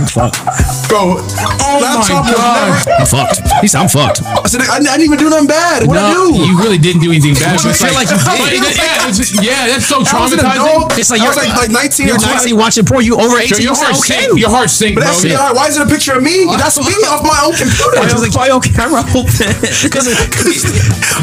[0.88, 1.18] bro,
[1.64, 2.86] Oh laptop my God.
[2.86, 3.02] never.
[3.02, 3.38] I'm fucked.
[3.62, 4.22] He said I'm fucked.
[4.24, 5.88] I said, I, I didn't even do nothing bad.
[5.88, 6.46] What I No, do?
[6.46, 7.60] you really didn't do anything bad.
[7.64, 8.62] You It's feel like you did.
[8.64, 10.98] But yeah, it's just- yeah, that's so I was an traumatizing.
[11.00, 12.58] It's like you're was like, like 19 You're 20.
[12.58, 13.06] 19 watching porn.
[13.06, 13.62] You over 18.
[13.62, 14.26] Your, your you heart okay.
[14.26, 14.40] sink.
[14.42, 15.14] Your heart sink, But bro.
[15.14, 15.50] that's FBI.
[15.56, 16.46] Why is it a picture of me?
[16.58, 18.02] That's me off my own computer.
[18.02, 19.30] I was like, why your camera open?
[19.88, 20.10] Because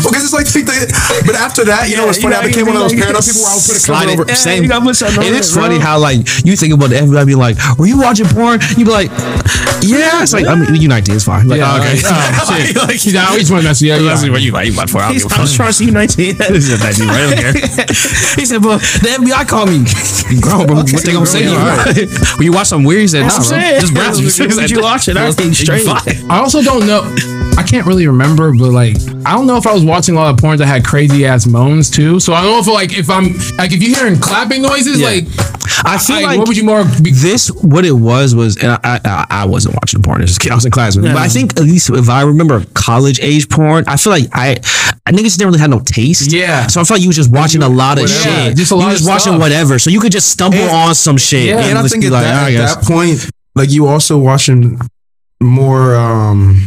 [0.04, 0.66] because it's like, think
[1.26, 2.34] but after that, you know, it's funny.
[2.34, 4.30] I became one of those paranoid people where I would put a Slide cover it.
[4.30, 4.34] over.
[4.34, 4.62] Same.
[4.62, 7.86] you gotta And it's funny how like you think about the FBI be like, were
[7.86, 8.60] you watching porn?
[8.76, 9.10] You'd be like,
[9.82, 10.22] yeah.
[10.22, 11.48] It's like I mean, you 19 is fine.
[11.48, 11.98] Like, Yeah, oh, okay.
[12.04, 12.76] oh, shit.
[12.76, 13.94] like, He's I always want to mess with you.
[13.96, 14.30] Yeah, yeah.
[14.30, 14.66] What you like?
[14.66, 14.98] You about for?
[14.98, 15.56] I don't He's, give a I was fuck.
[15.56, 16.24] trying to see you 19.
[16.24, 17.52] He said, "That dude right over there."
[18.38, 19.84] He said, "But the FBI called me."
[20.44, 20.76] You grown, bro.
[20.76, 21.44] What they gonna say?
[22.36, 23.36] When you watch some weird, he said, "Nah, bro.
[23.36, 23.80] I'm saying.
[23.80, 23.94] Just
[24.38, 25.16] browse." What you watch it?
[25.16, 25.86] I think straight.
[26.30, 27.02] I also don't know.
[27.56, 30.34] I can't really remember, but like, I don't know if I was watching a lot
[30.34, 32.18] of porn that had crazy ass moans too.
[32.18, 35.06] So I don't know if like if I'm like if you're hearing clapping noises, Yeah.
[35.08, 35.24] like
[35.86, 37.10] I feel like, like what would you more be?
[37.12, 40.22] this what it was was and I I, I wasn't watching porn.
[40.22, 41.08] It's just I was in class with it.
[41.12, 44.56] But I think at least if I remember college age porn, I feel like I,
[45.06, 46.32] I niggas didn't really have no taste.
[46.32, 46.66] Yeah.
[46.66, 48.48] So I felt like you was just watching a lot of Whatever.
[48.48, 48.56] shit.
[48.56, 48.80] Just a lot.
[48.80, 49.78] you lot was of watching whatever.
[49.78, 51.46] So you could just stumble And- on some shit.
[51.48, 53.18] Yeah, And I think at, like, that, "I at that point,
[53.54, 54.80] like you also watching
[55.40, 56.66] more um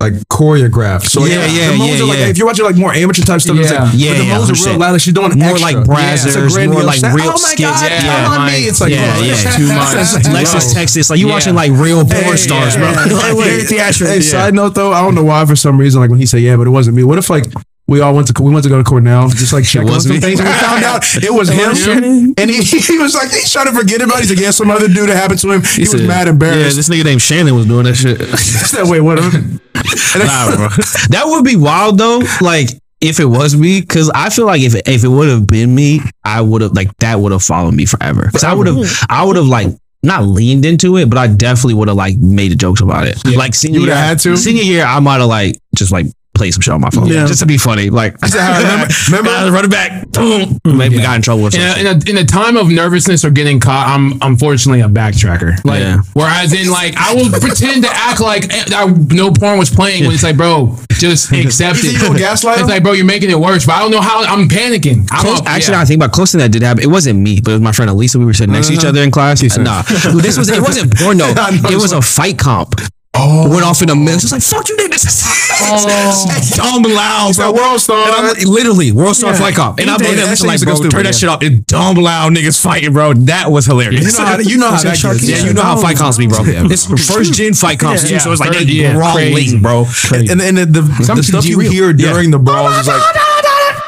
[0.00, 1.04] like choreographed.
[1.12, 3.38] So like, Yeah, yeah, the yeah, are like if you're watching like more amateur type
[3.42, 3.84] stuff, it's Yeah.
[3.84, 4.80] like, Yeah, but the yeah, moves are real 100%.
[4.80, 4.92] loud.
[4.92, 5.66] Like she's doing More extra.
[5.68, 7.82] like It's brazzers, more grandiose like real Oh skits.
[7.82, 8.58] Yeah, come on me.
[8.64, 9.56] It's like yeah, bro, yeah.
[9.60, 9.96] too much.
[10.36, 10.72] Lexus.
[10.72, 11.34] Texas, like you Yeah.
[11.36, 12.88] watching like real porn Hey, stars, bro.
[12.88, 13.04] yeah.
[13.36, 13.92] Like, Hey.
[14.16, 16.40] Hey, side note though, I don't know why for some reason, like when he said
[16.40, 17.02] yeah, but it wasn't me.
[17.04, 17.44] What if like
[17.90, 20.12] we all went to we went to go to Cornell, just like checking on some
[20.12, 20.20] me.
[20.20, 22.34] things, and we found out it was him.
[22.38, 24.18] And he, he was like he's trying to forget about.
[24.18, 24.20] it.
[24.20, 25.62] He's like yeah, some other dude that happened to him.
[25.62, 26.30] He, was said, mad embarrassed.
[26.30, 26.76] Yeah, embarrassed.
[26.76, 28.20] this nigga named Shannon was doing that shit.
[28.20, 29.16] He said, wait, what?
[29.16, 30.68] Nah, bro.
[31.10, 32.22] That would be wild though.
[32.40, 32.68] Like
[33.00, 35.98] if it was me, because I feel like if if it would have been me,
[36.22, 38.26] I would have like that would have followed me forever.
[38.26, 39.66] Because I would have I would have like
[40.04, 43.18] not leaned into it, but I definitely would have like made jokes about it.
[43.26, 44.36] Like senior You would've year, had to?
[44.36, 47.26] Senior year, I might have like just like played some shit on my phone, Yeah.
[47.26, 47.90] just to be funny.
[47.90, 51.86] Like remember- remember- I run it back, boom, maybe got in trouble with In something.
[51.86, 55.62] a, in, a, in a time of nervousness or getting caught, I'm unfortunately a backtracker.
[55.64, 56.00] Like, Yeah.
[56.14, 60.04] whereas in like, I will pretend to act like eh, I, no porn was playing
[60.04, 61.98] when it's like, bro, just accept it.
[61.98, 63.66] think you gaslight It's like, bro, you're making it worse.
[63.66, 64.22] But I don't know how.
[64.24, 65.08] I'm panicking.
[65.10, 65.80] I'm Close, up, actually, yeah.
[65.82, 66.82] I think about close thing that did happen.
[66.82, 68.18] It wasn't me, but it was my friend Elisa.
[68.18, 69.42] We were sitting next to each other in class.
[69.58, 71.32] Nah, this was it wasn't porn though.
[71.36, 72.80] I It was a fight comp.
[73.12, 73.50] Oh.
[73.50, 74.18] Went off in a middle.
[74.20, 75.26] She was like, "Fuck you, niggas!"
[75.62, 76.26] Oh.
[76.36, 77.50] It's dumb loud, bro.
[77.50, 77.98] like, World Star.
[78.06, 79.78] And I'm like, literally World Star fight comp.
[79.80, 81.42] And I'm Anything- looking at that like, shit's bro, go stupid, turn that shit off.
[81.42, 83.12] It's dumb loud niggas fighting, bro.
[83.14, 84.06] That was hilarious.
[84.12, 85.28] You know how you know how that gets.
[85.28, 86.38] Yeah, you know how fight comps be, bro.
[86.44, 89.84] It's first gen fight comps too, Yeah, so it's like first- they yeah, brawling, bro.
[90.14, 90.82] And, and the, the,
[91.16, 91.72] the stuff you G-Real.
[91.72, 93.02] hear during the brawls is like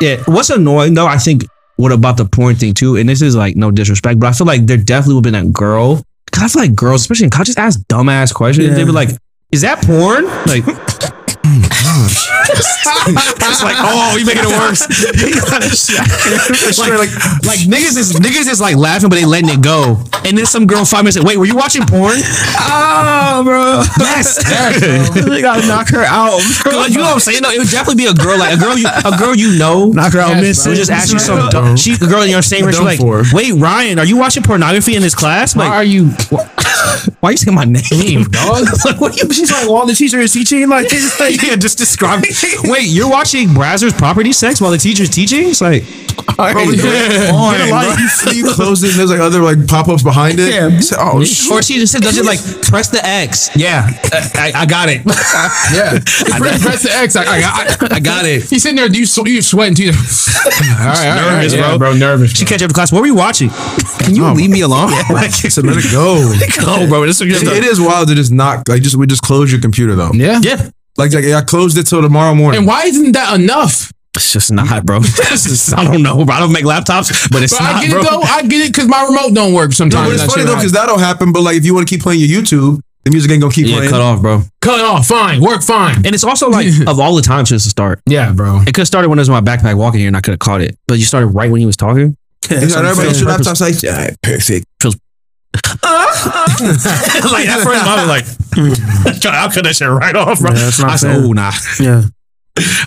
[0.01, 1.45] Yeah, what's annoying though, I think
[1.77, 4.47] what about the porn thing too, and this is like no disrespect, but I feel
[4.47, 6.05] like there definitely would have been a girl.
[6.33, 8.75] Cause I feel like girls, especially in college, just ask dumbass questions.
[8.75, 9.11] They'd be like,
[9.51, 10.65] "Is that porn?" Like,
[12.55, 14.83] it's like, oh, you making it worse.
[16.79, 17.11] like, like,
[17.45, 20.03] like niggas is niggas is like laughing, but they letting it go.
[20.25, 22.17] And then some girl five minutes, like, wait, were you watching porn?
[22.59, 23.83] Oh, bro.
[23.99, 24.39] Yes.
[25.27, 26.41] they gotta knock her out.
[26.63, 26.87] Bro.
[26.87, 27.43] you know what I'm saying?
[27.43, 29.87] No, it would definitely be a girl, like a girl you, a girl you know.
[29.91, 30.65] Knock her out, Yes, miss.
[30.65, 31.77] So just ask you some dumb.
[31.77, 32.77] She, a girl in your same range.
[32.77, 33.23] She's Dumb like, for.
[33.33, 35.57] wait, Ryan, are you watching pornography in this class?
[35.57, 36.11] Like, Why are you?
[37.21, 38.67] why are you saying my name, dog?
[38.85, 39.33] like, what are you?
[39.33, 42.23] She's like, while the teacher is teaching, like, it's like yeah, just describe.
[42.65, 45.49] Wait, you're watching Brazzers property sex while the teacher's teaching?
[45.51, 45.85] It's like,
[46.37, 49.89] bro, you get a lot- you, you close it and there's like other like pop
[49.89, 50.53] ups behind it.
[50.53, 50.69] Yeah.
[50.99, 51.53] Oh, you oh shit.
[51.53, 53.51] or she just said, does it like press the X?
[53.57, 53.89] Yeah,
[54.35, 55.03] I, I got it.
[55.73, 55.99] Yeah,
[56.39, 57.17] press, press the X.
[57.17, 58.43] I, I, I, I got it.
[58.45, 58.89] He's sitting there.
[58.89, 59.89] You sw- you sweating too.
[59.89, 61.79] all right, all right, Nervous, yeah, bro.
[61.79, 61.95] bro.
[61.95, 62.33] Nervous.
[62.33, 62.93] She catch up to class.
[62.93, 63.51] What were you watching?
[64.01, 64.91] Can you oh, leave me alone?
[65.11, 66.17] Like, So let it go.
[66.65, 67.07] go, oh, bro.
[67.07, 69.61] This is It- it is wild to just not like just we just close your
[69.61, 70.11] computer though.
[70.13, 70.41] Yeah.
[70.43, 72.59] Yeah, Like, like I closed it till tomorrow morning.
[72.59, 73.92] And why isn't that enough?
[74.15, 75.01] It's just not, bro.
[75.03, 76.35] Just- I don't know, bro.
[76.35, 78.01] I don't make laptops, but it's But not, I get bro.
[78.01, 78.21] it though.
[78.23, 80.09] I get it because my remote don't work no, sometimes.
[80.09, 80.73] but it's funny though happens.
[80.73, 81.33] because that'll happen.
[81.33, 83.67] But like if you want to keep playing your YouTube, the music ain't gonna keep
[83.67, 83.91] Yeah, playing.
[83.91, 84.43] cut off, bro.
[84.61, 85.07] cut it off.
[85.07, 85.97] Fine, work fine.
[86.05, 88.01] And it's also like of all the times since the start.
[88.07, 88.61] Yeah, bro.
[88.61, 90.33] It could have started when it was in my backpack walking here and I could
[90.33, 90.77] have caught it.
[90.87, 92.17] But you started right when he was talking.
[92.51, 94.67] You got everybody should laptops like yeah, perfect.
[95.83, 98.73] like that first I was like, hmm.
[99.07, 100.51] I cut that shit right off, bro.
[100.51, 101.53] Yeah, that's not I said, oh nah.
[101.81, 102.03] Yeah.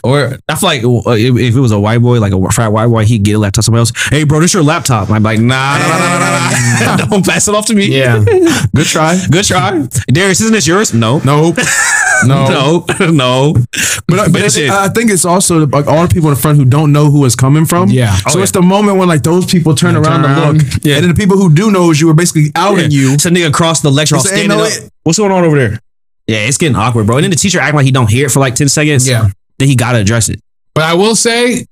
[0.03, 2.71] Or I feel like uh, if, if it was a white boy, like a frat
[2.71, 3.91] white boy, he'd get a laptop to somebody else.
[4.09, 5.09] Hey, bro, this your laptop.
[5.09, 7.05] I'm like, nah, nah, nah, nah, nah, nah.
[7.09, 7.87] Don't pass it off to me.
[7.87, 8.23] Yeah.
[8.75, 9.19] Good try.
[9.31, 9.87] Good try.
[10.07, 10.93] Darius, isn't this yours?
[10.93, 11.19] No.
[11.25, 11.57] Nope.
[12.25, 12.47] No.
[12.47, 12.85] No.
[13.11, 13.53] no.
[14.07, 14.69] But, I- but it- it.
[14.69, 17.35] I think it's also like all the people in front who don't know who it's
[17.35, 17.89] coming from.
[17.89, 18.15] Yeah.
[18.29, 20.57] So Oh, it's the moment when like those people turn around turn to around.
[20.63, 20.95] look, Yeah.
[20.95, 23.13] and then the people who do know is you are basically outing you.
[23.13, 24.91] It's a nigga across the lecture hall It's- ain't standing no up.
[25.03, 25.79] What's going on over there?
[26.27, 27.17] Yeah, it's getting awkward, bro.
[27.17, 29.07] And then the teacher acting like he don't hear it for like 10 seconds.
[29.07, 29.29] Yeah.
[29.59, 30.41] Then he gotta address it.
[30.73, 31.65] But I will say,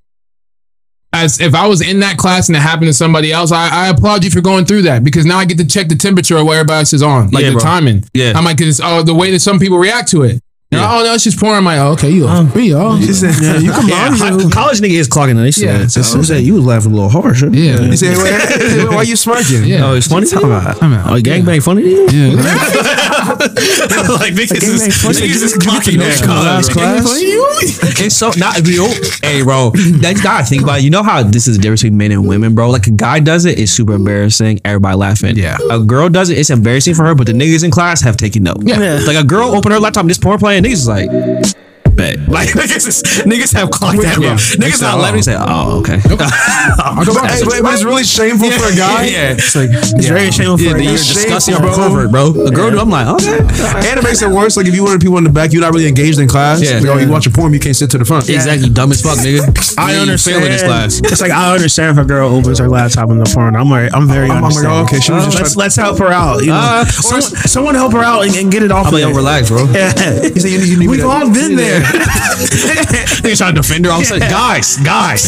[1.12, 3.90] as if I was in that class and it happened to somebody else, I, I
[3.90, 6.46] applaud you for going through that because now I get to check the temperature of
[6.48, 7.62] where everybody else is on, like Yeah, the bro.
[7.64, 8.04] timing.
[8.14, 8.34] Yeah.
[8.36, 10.42] I'm like, cause oh, the way that some people react to it.
[10.74, 11.00] You know, Yeah.
[11.00, 11.58] oh no, it's just pouring.
[11.58, 14.14] I'm like, oh, okay, you oh, me, oh, She said, yeah, you come Yeah, on.
[14.18, 14.50] high- you.
[14.50, 15.42] college nigga is clogging it.
[15.42, 15.88] They said, Yeah.
[15.88, 17.42] so, so, you was laughing a little harsh.
[17.42, 17.50] Huh?
[17.52, 19.66] yeah, He said, "Why- why are you smirking?
[19.66, 19.86] yeah.
[19.86, 20.26] Oh, it's funny.
[20.26, 20.84] What oh, you talking about?
[20.84, 21.12] I'm out.
[21.12, 22.08] Oh, gangbang funny to you?
[22.10, 22.90] Yeah.
[23.24, 26.28] like niggas is, niggas is clocking no that.
[26.28, 27.06] last class.
[28.02, 28.88] It's so not real.
[29.22, 30.80] Hey, bro, that's gotta think about.
[30.80, 30.84] It.
[30.84, 32.70] You know how this is the difference between men and women, bro.
[32.70, 34.60] Like a guy does it, it's super embarrassing.
[34.66, 35.38] Everybody laughing.
[35.38, 35.58] Yeah.
[35.72, 38.44] A girl does it, it's embarrassing for her, but the niggas in class have taken
[38.44, 38.58] note.
[38.64, 39.00] Yeah.
[39.06, 41.63] Like a girl open her laptop, this porn playing, niggas is like.
[41.96, 42.18] Bet.
[42.34, 44.26] Like niggas, is, niggas have clocked that, bro.
[44.26, 44.36] Yeah.
[44.36, 46.02] Niggas not letting me say, oh, okay.
[46.84, 49.06] Hey, but, but it's really shameful for a guy.
[49.06, 50.98] Yeah, It's like it's very shameful yeah, for a you're guy.
[50.98, 51.90] disgusting, Shameful, bro.
[51.90, 52.46] Pervert, bro.
[52.48, 53.38] A girl, do, I'm like, okay.
[53.88, 54.58] And it makes it worse.
[54.58, 56.28] Like if you one of the people in the back, you're not really engaged in
[56.28, 56.62] class.
[56.62, 56.80] Yeah.
[56.80, 58.30] Like, oh, you watch a porn, you can't sit to the front.
[58.30, 59.46] Exactly, dumb as fuck, nigga.
[59.78, 60.38] I understand.
[60.38, 61.00] Failing this class.
[61.00, 63.56] It's like I understand if a girl opens her laptop in the porn.
[63.56, 66.08] I'm like, I'm very I'm like, oh, okay, she was just let's, let's help her
[66.08, 66.42] out.
[66.42, 66.60] You know?
[66.60, 68.88] Uh, someone, help her out and, get it off.
[68.88, 69.66] I'm of like, relax, bro.
[69.74, 69.92] Yeah.
[70.22, 71.83] He said, you, you need me We've all been there.
[71.84, 73.92] Nigga trying to defend her.
[73.92, 75.22] I was like, guys, guys.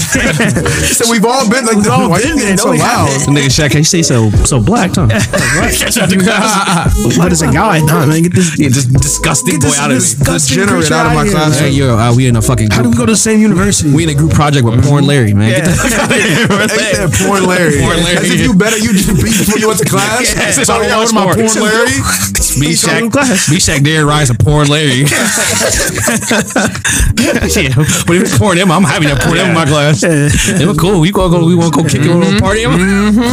[0.98, 2.58] so we've all been like, all why been you getting there.
[2.58, 3.10] so No, we loud?
[3.26, 5.08] The nigga Shaq, can you say so so black, huh?
[5.08, 5.22] but
[7.32, 7.80] it's a guy.
[7.82, 8.58] Nah, man, get this.
[8.60, 10.04] yeah, just disgusting boy this out of me.
[10.04, 11.34] disgusting Degenerate creature out of my here.
[11.34, 11.60] class.
[11.60, 13.08] Hey, yo, uh, we in a fucking How do we group.
[13.08, 13.92] go to the same university?
[13.94, 15.52] We in a group project with Porn Larry, man.
[15.52, 16.68] Get the fuck out of here, bro.
[16.68, 17.78] They said porn Larry.
[17.80, 18.18] Porn Larry.
[18.18, 20.24] As if you better you just beat before you went to class.
[20.36, 21.96] Yeah, so all I one go to my porn Larry.
[22.60, 23.10] B He's Shaq, in.
[23.52, 25.04] B Shaq, Darren Rice, a porn Larry.
[27.16, 27.74] yeah,
[28.06, 30.02] but if it's porn Emma, I'm happy to porn Emma in my class.
[30.02, 31.00] They were cool.
[31.00, 31.46] We gonna go.
[31.46, 32.64] We want to go kick it on a party.
[32.64, 32.78] Emma?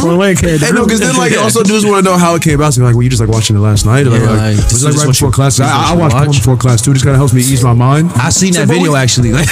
[0.01, 0.61] Porn Larry kid.
[0.61, 2.73] Hey, no, because then like also dudes want to know how it came about.
[2.73, 4.07] So like, were you just like watching it last night?
[4.07, 5.57] Or, like, Yeah, like, like, was this it like right before you- class?
[5.57, 6.93] this I, I you watch porn before class too.
[6.93, 8.11] Just kind of helps me ease my mind.
[8.15, 9.33] I seen that video we- actually.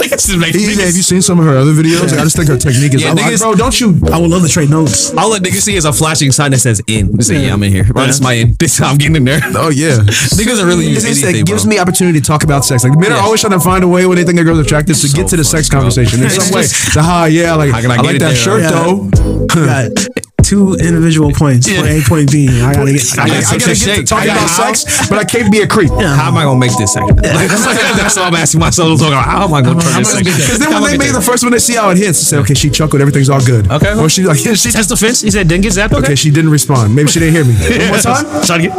[0.00, 2.00] Like, it's just make He said, have you seen some of her other videos?
[2.10, 3.02] Like, I just think her technique is.
[3.02, 4.00] Yeah, like, niggas- bro, don't you?
[4.10, 5.12] I would love to trade notes.
[5.16, 7.62] All that niggas see is a flashing sign that says "in." They say, "Yeah, I'm
[7.62, 7.84] in here.
[7.84, 8.54] Bro, this is my in.
[8.58, 9.98] This I'm getting in there." Oh yeah.
[9.98, 12.81] Niggas are really It's using just, anything, it gives me opportunity to talk about sex.
[12.84, 14.96] Like men are always trying to find a way when they think a girl's attractive
[14.96, 16.62] to So get to the sex conversation in some way.
[16.62, 18.34] just- So, ha, yeah, like I I, like that there?
[18.36, 18.70] shirt Yeah.
[18.70, 20.02] though.
[20.42, 22.48] You got two individual points for A point B.
[22.62, 23.18] I gotta get.
[23.18, 23.28] I, I I,
[23.58, 23.86] gotta shake.
[23.86, 25.90] get to talking about got- sex, but I can't be a creep.
[25.90, 27.16] How am I gonna make this happen?
[27.16, 27.48] Like,
[27.96, 28.98] that's all I'm asking myself.
[28.98, 30.12] Talking about, how am I gonna turn this?
[30.12, 30.42] gonna get second?
[30.42, 32.18] Because then How when they gonna make the first one, they see how it hits.
[32.18, 33.70] They say, okay, she chuckled, everything's all good.
[33.70, 33.94] Okay.
[33.94, 34.74] Or she like, yeah, she this?
[34.74, 35.20] test offense?
[35.22, 35.94] He said, didn't get zapped.
[35.94, 36.94] Okay, she didn't respond.
[36.94, 37.54] Maybe she didn't hear me.
[37.86, 38.24] One more time.
[38.42, 38.70] Try to.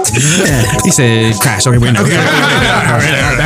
[0.84, 1.66] He said, crash.
[1.68, 2.02] Okay, wait, no.
[2.04, 2.18] Okay,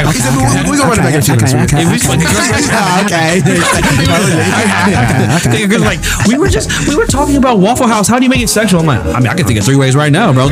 [0.08, 0.34] He said,
[0.66, 1.54] we, we gonna run it back in a few minutes.
[1.54, 2.26] If we fucking
[3.06, 3.42] okay.
[5.48, 8.07] Nigga, 'cause, like we were just we were talking about Waffle House.
[8.08, 8.80] How do you make it sexual?
[8.80, 10.48] I'm like, I mean, I can think of three ways right now, bro.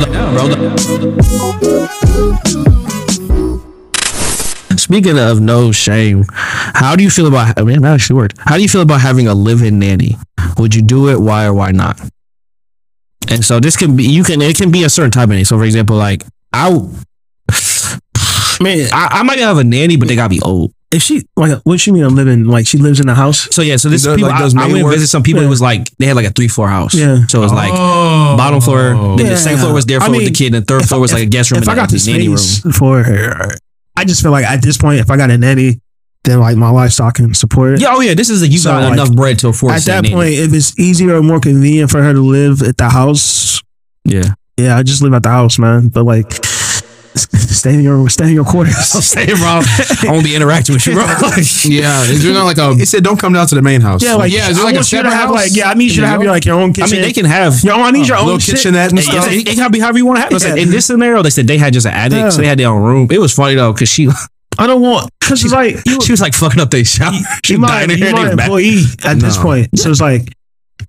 [4.76, 7.58] Speaking of no shame, how do you feel about?
[7.58, 8.38] I mean, that actually worked.
[8.38, 10.16] How do you feel about having a live-in nanny?
[10.58, 11.20] Would you do it?
[11.20, 12.00] Why or why not?
[13.28, 15.44] And so this can be you can it can be a certain type of nanny.
[15.44, 16.70] So for example, like I,
[18.60, 20.72] Man, I, I might have a nanny, but they gotta be old.
[20.92, 22.04] If she like, what she mean?
[22.04, 23.48] A living like she lives in the house.
[23.54, 24.94] So yeah, so this Does- people like, I, does I maid went and work?
[24.94, 25.42] visit some people.
[25.42, 26.94] It was like they had like a three floor house.
[26.94, 27.26] Yeah.
[27.26, 28.36] So it was like Oh.
[28.36, 30.62] bottom floor, then the second floor was their I floor with mean, the kid, and
[30.62, 32.02] the third if floor I- was like a guest room If and I got the
[32.10, 32.36] nanny room.
[32.38, 33.50] space for her,
[33.96, 35.80] I just feel like at this point, if I got a nanny,
[36.24, 37.80] then like my lifestyle can support it.
[37.80, 39.82] Yeah, oh yeah, this is a you So, got like, enough bread to afford At
[39.82, 40.14] that nanny.
[40.14, 43.60] point, if it's easier or more convenient for her to live at the house,
[44.04, 45.88] Yeah, yeah, I just live at the house, man.
[45.88, 46.32] But like,
[47.16, 48.76] stay in your stay in your quarters.
[49.04, 51.04] say bro, I won't be interacting with you, bro.
[51.64, 52.74] Yeah, is there not like a?
[52.74, 54.02] He said, don't come down to the main house.
[54.02, 55.34] Yeah, like Yeah, is there I like a want you to separate have house?
[55.36, 57.24] like yeah, I need you to have your like your own I mean, they can
[57.24, 57.62] have.
[57.64, 58.56] Yo, I need your little own shit.
[58.56, 59.30] kitchenette and Hey, stuff.
[59.30, 60.42] It, it can be however you want to have it.
[60.42, 60.54] Yeah.
[60.62, 62.82] In this scenario, they said they had just an attic, so they had their own
[62.82, 63.08] room.
[63.10, 64.08] It was funny though, because she
[64.58, 67.12] I don't want because it's like you, she was like fucking up their shop.
[67.44, 68.46] She you my, you my and they was back.
[68.46, 69.78] employee at this point.
[69.78, 70.32] So it's like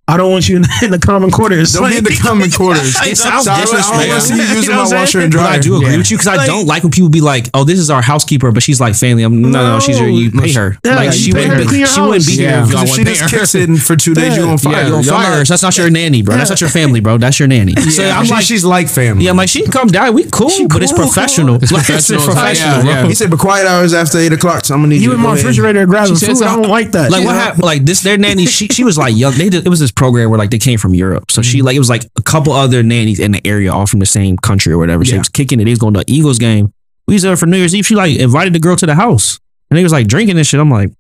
[0.10, 1.74] I don't want you in, in the common quarters.
[1.74, 2.96] Don't be in the common quarters.
[3.04, 4.56] It sounds So I don't- I don't want to see you disrespectful.
[4.56, 5.48] using You know my I'm washer and But dryer.
[5.54, 5.98] I do agree Yeah.
[5.98, 8.52] with you because I don't like when people be like, "Oh, this is our housekeeper,"
[8.52, 9.24] but she's like family.
[9.24, 10.78] I'm no, no, she's your, you pay her.
[10.84, 12.40] Yeah, like she wouldn't, to be, she wouldn't be house.
[12.40, 12.64] here Yeah.
[12.64, 13.40] if If she wouldn't just pay her.
[13.40, 14.74] kicks it for two days, you gonna fire.
[14.74, 15.32] Yeah, you You're gonna on fire.
[15.36, 15.44] fire.
[15.44, 16.38] That's not your nanny, bro.
[16.38, 17.18] That's not your family, bro.
[17.18, 17.76] That's your nanny.
[17.76, 19.26] So Yeah, I'm like, she's like family.
[19.26, 20.14] yeah, I'm like, she can come down.
[20.14, 21.56] We cool, but it's professional.
[21.62, 22.18] It's professional.
[22.20, 22.92] It's professional, Yeah, bro.
[22.92, 23.08] yeah.
[23.08, 24.64] He said, but quiet hours after eight o'clock.
[24.66, 26.44] So I'm gonna need You you in my to refrigerator grabbing She said food.
[26.44, 27.12] I don't like that.
[27.12, 27.64] Like what happened?
[27.64, 28.46] Like this, their nanny.
[28.46, 29.34] She she was like young.
[29.34, 31.32] They did, it was this program where like they came from Europe.
[31.32, 34.00] So she like it was like a couple other nannies in the area, all from
[34.00, 35.04] the same country or whatever.
[35.06, 35.20] She Yeah.
[35.20, 35.66] was kicking it.
[35.66, 36.74] They was going to the Eagles game.
[37.08, 37.86] We was there for New Year's Eve.
[37.86, 40.60] She like invited the girl to the house, and they was like drinking and shit.
[40.60, 40.92] I'm like,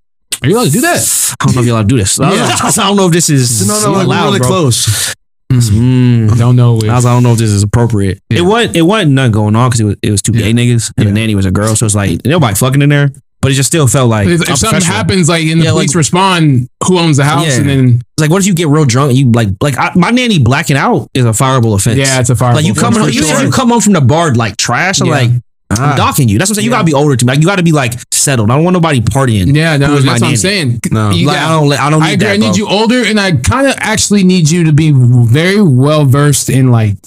[0.44, 1.36] Are you allowed to do that?
[1.42, 2.20] I don't know if you're allowed to do this.
[2.20, 2.30] I,
[2.63, 4.48] was- I don't know if this is No, no, like, allowed, really bro.
[4.48, 5.13] close.
[5.52, 6.38] Mm.
[6.38, 6.80] Don't know.
[6.84, 8.22] I, was, I don't know if this is appropriate.
[8.30, 8.40] Yeah.
[8.40, 8.76] It wasn't.
[8.76, 10.44] It wasn't nothing going on because it was it was two Yeah.
[10.44, 11.76] gay niggas and the nanny was a girl.
[11.76, 13.12] So it's like nobody fucking in there.
[13.47, 15.91] But it just still felt like If, if something happens, like, and the Yeah, police
[15.91, 17.47] like- respond, who owns the house?
[17.47, 17.62] Yeah.
[17.62, 19.12] And then, It's like, what if you get real drunk?
[19.12, 21.97] And you like, like I, my nanny blacking out is a fireable offense.
[21.97, 22.53] yeah, it's a fire.
[22.53, 24.99] like you come home, you, if you come home from the bar like trash.
[24.99, 25.13] I'm Yeah.
[25.13, 25.29] like,
[25.69, 25.91] Ah.
[25.91, 26.38] I'm docking you.
[26.38, 26.65] That's what I'm saying.
[26.65, 26.77] You Yeah.
[26.77, 27.31] gotta be older to me.
[27.31, 28.51] Like you gotta be like settled.
[28.51, 29.55] I don't want nobody partying.
[29.55, 30.36] Yeah, no, that's is my what I'm nanny?
[30.36, 30.79] saying.
[30.91, 31.10] No.
[31.10, 31.73] Like, got- I don't.
[31.73, 32.27] I don't need I agree.
[32.27, 32.33] that.
[32.33, 32.55] I need bro.
[32.55, 36.69] you older, and I kind of actually need you to be very well versed in
[36.71, 36.97] like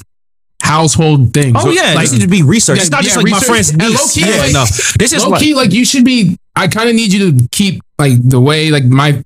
[0.62, 1.57] household things.
[1.59, 2.77] Oh yeah, like this needs to be research.
[2.77, 3.49] Yeah, it's not just yeah, like my research.
[3.51, 4.01] friend's And niece.
[4.01, 4.64] low-key, yeah, like- no,
[4.99, 5.55] this is low like key.
[5.55, 6.37] Like you should be.
[6.57, 9.23] I kind of need you to keep like the way like my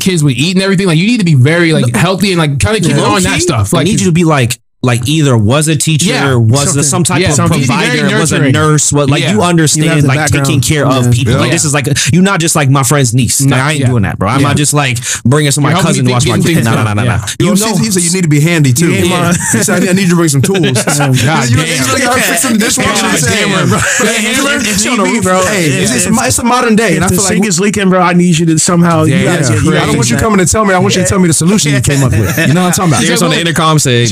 [0.00, 0.86] kids would eat and everything.
[0.86, 3.22] Like you need to be very like healthy and like kind of keep low on
[3.24, 3.74] that key, stuff.
[3.74, 4.58] I Like need you to be like.
[4.84, 6.82] Like either was a teacher, Yeah, was something.
[6.82, 7.58] some type Yeah, of something.
[7.60, 9.30] Provider, was a nurse, what like Yeah.
[9.30, 10.46] you You understand like background.
[10.46, 11.10] taking care of Yeah.
[11.12, 11.34] people.
[11.38, 13.40] Like this is like you're not just like my friend's niece.
[13.40, 13.86] No, Like, I ain't yeah.
[13.86, 14.28] doing that, bro.
[14.28, 14.48] I'm Yeah.
[14.48, 16.54] not just like bringing some my cousin to watch my getting kid.
[16.56, 18.40] things No, no, no, no, You You know, know, he said you need to be
[18.40, 18.90] handy too.
[18.90, 19.32] You Yeah.
[19.52, 20.58] He said, I need you to bring some tools.
[20.82, 21.14] God
[21.48, 21.66] You- damn.
[21.66, 22.90] He's like, I fix some dishwasher.
[23.02, 23.78] God He said, damn, bro.
[23.78, 25.46] "Hey, hammer, If- if she on need the be, roof, bro.
[25.46, 28.14] Hey, it's, it's, a- modern day, and I feel like sink is leaking, bro, I
[28.14, 29.04] need you to somehow.
[29.04, 30.74] you Yeah, gotta get, you I don't want you coming to tell me.
[30.74, 32.36] I want you to tell me the solution you came up with.
[32.48, 33.04] You know what I'm talking about?
[33.04, 34.06] Here's on the intercom say,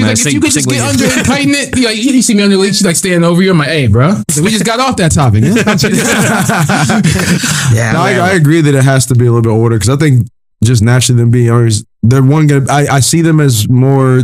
[0.65, 1.97] She's man, like, if sing- you could just get under and tighten it, you, like,
[1.97, 3.51] you see me under the leak, she's like standing over you.
[3.51, 5.45] I'm like, hey, bro, we just got off that topic.
[7.75, 8.13] Yeah, No, I.
[8.21, 10.27] I agree that it has to be a little bit older because I think
[10.65, 11.71] just naturally them being younger,
[12.03, 12.47] they're one.
[12.47, 14.23] Gonna, I I see them as more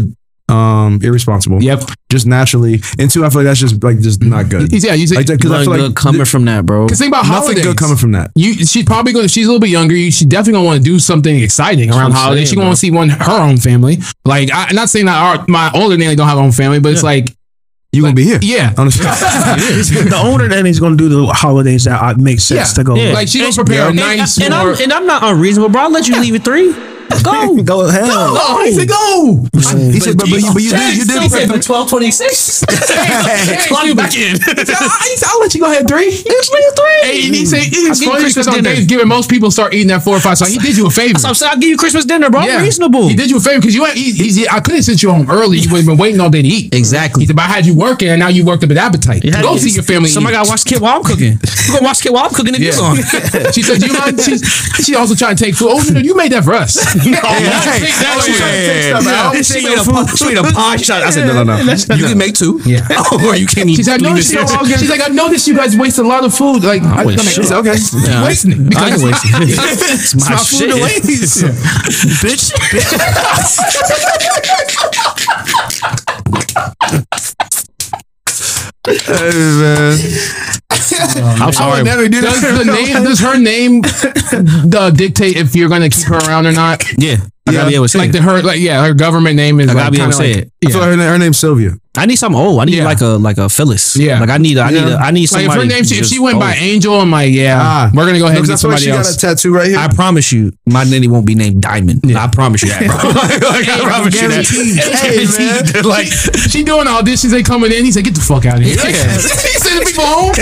[0.48, 1.60] um irresponsible.
[1.62, 1.80] yep.
[2.08, 4.70] Just naturally, and two, I feel like that's just like just not good.
[4.70, 6.86] He's, yeah, you say, Like because I Nothing feel good like coming from that, bro.
[6.86, 7.64] Cause think about nothing holidays.
[7.64, 8.30] good coming from that.
[8.36, 9.24] You, she's probably going.
[9.24, 9.96] to She's a little bit younger.
[9.96, 12.48] You, she definitely gonna want to do something exciting around what I'm holidays.
[12.50, 13.98] saying, She want to see one her own family.
[14.24, 16.78] Like, I, am not saying that our my older nanny don't have her own family,
[16.78, 17.34] but it's like,
[17.92, 18.38] You gonna be here?
[18.40, 19.02] yeah, Honestly.
[19.04, 22.74] the older that he's gonna do the holidays that uh, makes sense Yeah.
[22.82, 22.94] to go.
[22.94, 23.12] Yeah.
[23.14, 24.38] like she gonna prepare a And, nice.
[24.40, 25.82] and, more- I'm, and I'm not unreasonable, bro.
[25.82, 26.72] I'll let you leave at three.
[27.26, 27.62] Go.
[27.62, 28.06] Go ahead.
[28.06, 29.42] oh, he said go.
[29.90, 31.22] He said, but, but, you, but you did, you did.
[31.26, 32.66] He said prep- for 1226.
[33.66, 34.38] Clock back in.
[35.26, 36.06] I'll let you go ahead three.
[36.06, 37.00] It's me at three.
[37.02, 37.90] Hey, and he said mm.
[37.90, 38.74] it's I'll give you funny Christmas because on dinner.
[38.76, 40.38] Thanksgiving most people start eating at four or five.
[40.38, 41.18] So he did you a favor.
[41.18, 42.40] So I'm saying I'll give you Christmas dinner, bro.
[42.40, 43.08] I'm reasonable.
[43.08, 43.84] He did you a favor because you.
[43.86, 45.58] He, he's, I could have sent you home early.
[45.58, 46.74] You would have been waiting all day to eat.
[46.74, 47.22] Exactly.
[47.22, 49.24] He said, but I had you working, and now you worked up an appetite.
[49.24, 50.08] You Go see your family.
[50.08, 51.38] Somebody got to watch the kid while I'm cooking.
[51.66, 52.72] You gonna watch the kid while I'm cooking if Yeah.
[52.72, 53.52] you're gone.
[53.52, 54.42] she said, "Do you mind?" She's,
[54.84, 55.68] she also trying to take food.
[55.70, 56.76] Oh no, you made that for us.
[57.04, 58.38] no, Hey, oh, shit.
[58.38, 59.28] yeah, yeah, yeah, Stuff yeah.
[59.28, 59.44] out.
[59.44, 61.02] She made a pie- she made a pie shot.
[61.02, 61.72] I said, no, no, no.
[61.96, 62.60] You can make two.
[62.64, 62.86] Yeah.
[63.08, 63.84] Oh, or you can't eat.
[63.84, 64.78] She "I noticed it you, here.
[64.78, 66.64] she's like, I noticed you guys waste a lot of food.
[66.64, 67.50] Like, I, I'm like, shit.
[67.52, 68.24] Okay, Yeah.
[68.24, 69.48] wasting it I because ain't wasting it.
[69.50, 71.44] It's my my food to waste.
[72.24, 72.52] bitch.
[78.86, 79.98] Hey, man.
[80.92, 81.82] I'm sorry.
[81.82, 83.82] never do does the name does her name
[84.74, 86.84] uh, dictate if you're gonna keep her around or not?
[86.98, 87.16] Yeah.
[87.48, 88.12] I gotta be able to say like it.
[88.12, 90.34] the her like yeah her government name is I gotta like, be able to say
[90.34, 90.52] like, it.
[90.66, 91.72] I feel like her, her name's Sylvia.
[91.98, 92.60] I need something old.
[92.60, 92.84] I need Yeah.
[92.84, 93.96] like a like a Phyllis.
[93.96, 94.20] Yeah.
[94.20, 96.18] Like I need a, I need a, I need Like if her name if she
[96.18, 96.54] went by.
[96.56, 97.90] Angel, I'm like yeah Ah.
[97.94, 99.16] we're gonna go ahead and Because get I feel like somebody she else.
[99.16, 99.78] got a tattoo right here.
[99.78, 102.02] I promise you, my nanny won't be named Diamond.
[102.16, 102.96] I promise you that, bro.
[103.50, 104.46] like, I promise you that.
[105.06, 105.84] Hey, man.
[105.84, 106.06] like,
[106.50, 107.84] She doing auditions, they coming in.
[107.84, 109.12] He said, "Get the fuck out of here." Yeah.
[109.12, 110.34] he sending people home.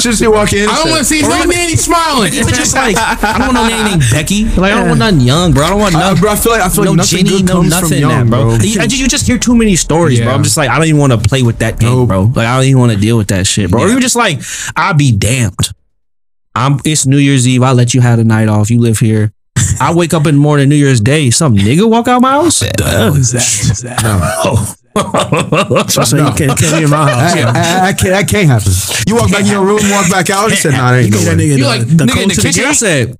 [0.00, 0.68] Just you walk in.
[0.68, 2.32] I don't want to see no nanny smiling.
[2.44, 4.44] But just like I don't want no nanny named Becky.
[4.44, 5.64] Like I don't want nothing young, bro.
[5.64, 6.20] I don't want Uh, nothing.
[6.20, 8.10] bro, I feel like I feel like no nothing Jenny, good no comes nothing, from
[8.10, 8.42] young, bro.
[8.44, 8.54] bro.
[8.64, 10.32] You, just, you just hear too many stories, bro.
[10.32, 12.08] I'm just like, I don't even want to play with that game, Nope.
[12.08, 12.22] bro.
[12.22, 13.82] Like I don't even want to deal with that shit, bro.
[13.82, 14.40] Or even just like,
[14.76, 15.56] I'll be damned.
[16.54, 16.78] I'm.
[16.84, 17.62] It's New Year's Eve.
[17.62, 18.70] I let you have the night off.
[18.70, 19.32] You live here.
[19.80, 21.30] I wake up in the morning, New Year's Day.
[21.30, 22.60] Some nigga walk out my house.
[22.60, 23.12] Duh.
[24.94, 27.32] So I said, you can't, can't be in my house.
[27.34, 28.72] I, I, I can't, that can't happen.
[29.06, 30.50] You walk back in your room, walk back out.
[30.50, 32.42] He said, "Nah, that ain't no way." nigga, You like the nigga in the to
[32.42, 32.64] kitchen.
[32.66, 33.16] I said,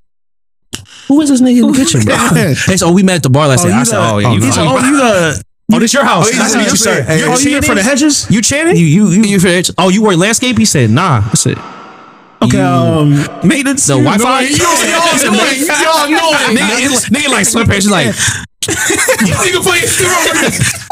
[1.07, 3.29] "Who is this nigga in the kitchen, bro?" They said, "Oh, we met at the
[3.31, 5.43] bar last Oh, night." I said, "Oh, yeah, oh, you, He said, oh, you the,
[5.73, 7.01] oh, this your house." Oh, Nice to meet you, sir.
[7.03, 8.27] Hey, You're oh, you here for the hedges?
[8.29, 8.77] You Channing?
[8.77, 10.57] You you you, you for the- Oh, you work landscape?
[10.57, 11.57] He said, "Nah." I said,
[12.41, 13.09] Okay, You- um,
[13.43, 13.85] maintenance.
[13.87, 15.65] "The Wi-Fi." Y'all annoying.
[15.65, 16.57] Y'all annoying.
[16.57, 17.73] nigga, nigga like sweatpants.
[17.75, 18.07] He's like,
[18.67, 19.87] you nigga playing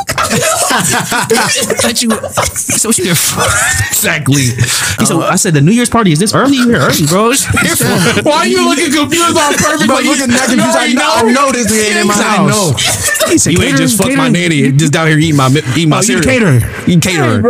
[1.83, 2.09] Let you.
[2.55, 3.41] So what you there for?
[3.91, 4.41] exactly.
[4.99, 6.57] He said, I said the New Year's party is this early?
[6.57, 7.31] You're early, bro.
[7.31, 9.85] It's here for- Why are you looking confused on purpose?
[9.85, 10.77] Bro, like look you, at that you confused.
[10.77, 12.49] I already know, I know this nigga ain't in my He said, I house.
[12.49, 13.29] know.
[13.31, 15.97] He said, you ain't just fuck my nanny just down here eating my eating my
[15.97, 16.23] Oh, you cereal.
[16.23, 16.53] cater.
[16.89, 17.41] You cater.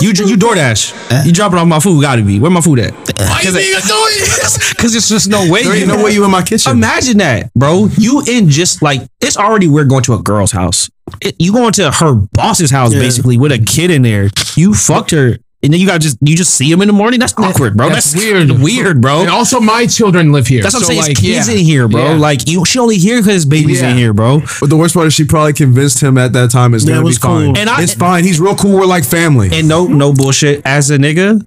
[0.00, 1.12] You you DoorDash.
[1.12, 1.22] Eh?
[1.26, 2.02] You dropping off my food.
[2.02, 2.40] Got to be.
[2.40, 2.90] Where my food at?
[2.92, 3.12] Eh.
[3.28, 4.70] Why you nigga doing this?
[4.80, 5.62] Because there's just no way.
[5.62, 6.72] There ain't no way you in my kitchen.
[6.72, 7.88] Imagine that, bro.
[7.98, 10.88] You in just like it's already we're going to a girl's house.
[11.20, 13.00] It- you going to her boss's house Yeah.
[13.00, 14.30] basically with a kid in there.
[14.56, 17.20] You fucked her, and then you got just you just see him in the morning.
[17.20, 17.88] That's awkward, bro.
[17.90, 18.50] That's That's, weird.
[18.62, 19.20] weird, bro.
[19.20, 20.62] And also, my children live here.
[20.62, 21.00] That's what I'm So, saying.
[21.02, 21.54] Like, His kids yeah.
[21.54, 22.12] in here, bro.
[22.12, 22.16] Yeah.
[22.18, 23.90] Like you, she only here because his baby's Yeah.
[23.90, 24.42] in here, bro.
[24.60, 27.00] But the worst part is she probably convinced him at that time it's Yeah, gonna
[27.00, 27.46] it be was fine.
[27.46, 27.58] cool.
[27.58, 28.24] And I- it's fine.
[28.24, 28.72] He's real cool.
[28.78, 29.50] We're like family.
[29.52, 30.62] And no, no bullshit.
[30.64, 31.44] As a nigga,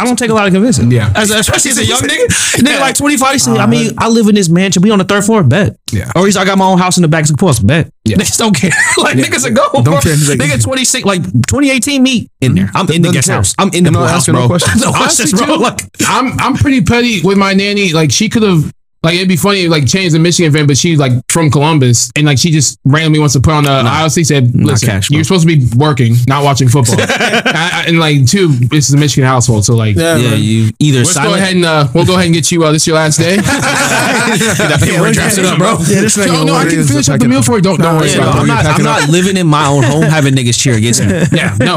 [0.00, 0.90] I don't take a lot of convincing.
[0.90, 1.12] Yeah.
[1.14, 2.26] As especially as a young nigga,
[2.62, 3.32] nigga like 25.
[3.32, 4.82] He said, I mean, uh, I live in this mansion.
[4.82, 5.42] We on the third floor.
[5.42, 5.76] Bet.
[5.92, 6.10] Yeah.
[6.16, 7.66] Or he's I got my own house in the back of the post.
[7.66, 7.92] Bet.
[8.04, 8.16] Yeah.
[8.16, 8.70] Niggas don't care.
[8.98, 9.68] like niggas are go.
[9.72, 10.00] Don't bro.
[10.00, 10.12] care.
[10.12, 12.70] Like- nigga 26, like 2018 me in there.
[12.74, 13.36] I'm in the guest care.
[13.36, 13.54] house.
[13.58, 14.48] I'm in the I'm not pool house, asking no bro.
[14.48, 14.82] questions.
[14.84, 15.54] no questions, bro.
[15.56, 17.92] Like, I'm I'm pretty petty with my nanny.
[17.92, 18.72] Like she could have
[19.02, 22.26] like it'd be funny like change the Michigan fan, but she's like from Columbus and
[22.26, 23.70] like she just randomly wants to put on the.
[23.70, 25.16] I honestly said, listen, cash, bro.
[25.16, 26.96] you're supposed to be working, not watching football.
[27.00, 29.96] I- I- and like two, this is a Michigan household, so like.
[29.96, 32.62] Yeah, yeah, you either Let's go ahead and uh, we'll go ahead and get you.
[32.64, 33.36] Uh, this is your last day.
[33.40, 35.72] that paperwork drafts it up, bro.
[35.88, 37.56] Yeah, this oh no, I ordered can is finish the up the packet- meal for
[37.56, 37.62] you.
[37.62, 38.48] Don't don't worry Yeah, no, about I'm it.
[38.48, 38.66] not.
[38.66, 41.08] I'm not living in my own home having niggas cheer against me.
[41.32, 41.76] Yeah, no.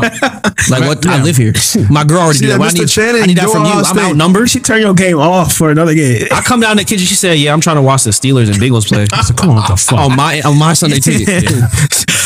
[0.69, 1.05] Like what?
[1.07, 1.53] I live here.
[1.89, 2.59] My girl already did that.
[2.59, 3.71] that, I need, Channing, I need that from you.
[3.71, 3.99] I'm State.
[4.03, 4.49] outnumbered.
[4.49, 6.27] She turned your game off for another game.
[6.31, 7.05] I come down in the kitchen.
[7.13, 9.51] She said, "Yeah, I'm trying to watch the Steelers and Bengals play." I said, Come
[9.51, 9.99] on, what the fuck?
[9.99, 11.27] on my on my Sunday ticket.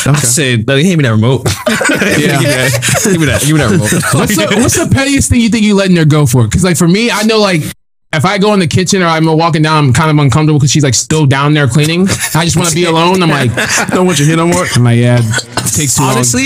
[0.06, 0.14] Yeah.
[0.14, 1.46] I said, "Let me hand me that remote.
[1.68, 2.40] Yeah.
[3.04, 3.44] give me that.
[3.46, 6.06] Give me that remote." What's the, what's the pettiest thing you think you letting her
[6.06, 6.46] go for?
[6.46, 7.64] Because like for me, I know like
[8.14, 10.72] if I go in the kitchen or I'm walking down, I'm kind of uncomfortable because
[10.72, 12.08] she's like still down there cleaning.
[12.34, 13.22] I just want to be alone.
[13.22, 13.52] I'm like,
[13.90, 14.66] don't want you here no more.
[14.74, 16.16] I'm like, yeah, it takes too long.
[16.16, 16.46] Honestly,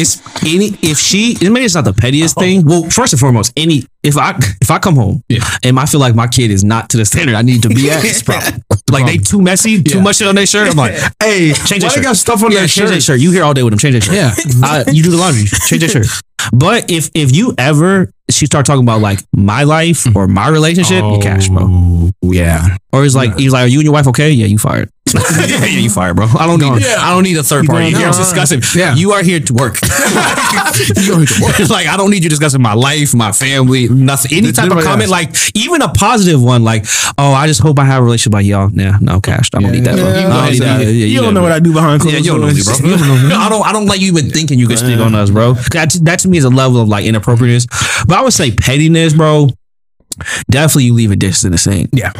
[0.00, 2.64] it's any if she maybe it's not the pettiest thing.
[2.64, 5.44] Well, first and foremost, any if I if I come home Yeah.
[5.62, 7.90] and I feel like my kid is not to the standard I need to be
[7.90, 8.62] at, it's problem.
[8.90, 10.02] Like they too messy, too Yeah.
[10.04, 10.70] much shit on their shirt.
[10.70, 12.02] I'm like, Hey, change that shirt.
[12.04, 13.02] got stuff on yeah, their change that shirt?
[13.02, 13.20] shirt.
[13.20, 13.78] You here all day with them.
[13.78, 14.14] Change that shirt.
[14.14, 14.34] Yeah.
[14.64, 15.44] uh, you do the laundry.
[15.46, 16.06] Change that shirt.
[16.52, 21.04] But if if you ever she start talking about like my life or my relationship,
[21.04, 21.66] you cash, bro.
[21.68, 22.76] Oh, Yeah.
[22.92, 24.30] Or he's like he's like, are you and your wife okay?
[24.30, 24.90] Yeah, you fired.
[25.14, 26.26] Yeah, you fire, bro.
[26.38, 26.96] I don't need Yeah.
[26.98, 28.18] I don't need a third party going here down.
[28.18, 28.62] discussing.
[28.74, 28.94] Yeah.
[28.94, 29.80] You are here to work.
[31.70, 34.36] like I don't need you discussing my life, my family, nothing.
[34.36, 36.84] Any type of comment, like even a positive one, like,
[37.18, 38.68] oh, I just hope I have a relationship like y'all.
[38.70, 39.50] Nah, no cash.
[39.54, 40.08] I don't need that, bro.
[40.08, 40.80] Yeah, need that.
[40.80, 42.80] Yeah, you, don't know what I do behind closed Yeah, you don't know me, doors.
[42.80, 42.90] bro.
[43.38, 43.66] I don't.
[43.66, 45.54] I don't like you even thinking you can speak on us, bro.
[45.72, 47.66] That that to me is a level of like inappropriateness.
[48.06, 49.48] But I would say pettiness, bro.
[50.50, 51.90] Definitely, you leave a dish in the sink.
[51.92, 52.12] Yeah.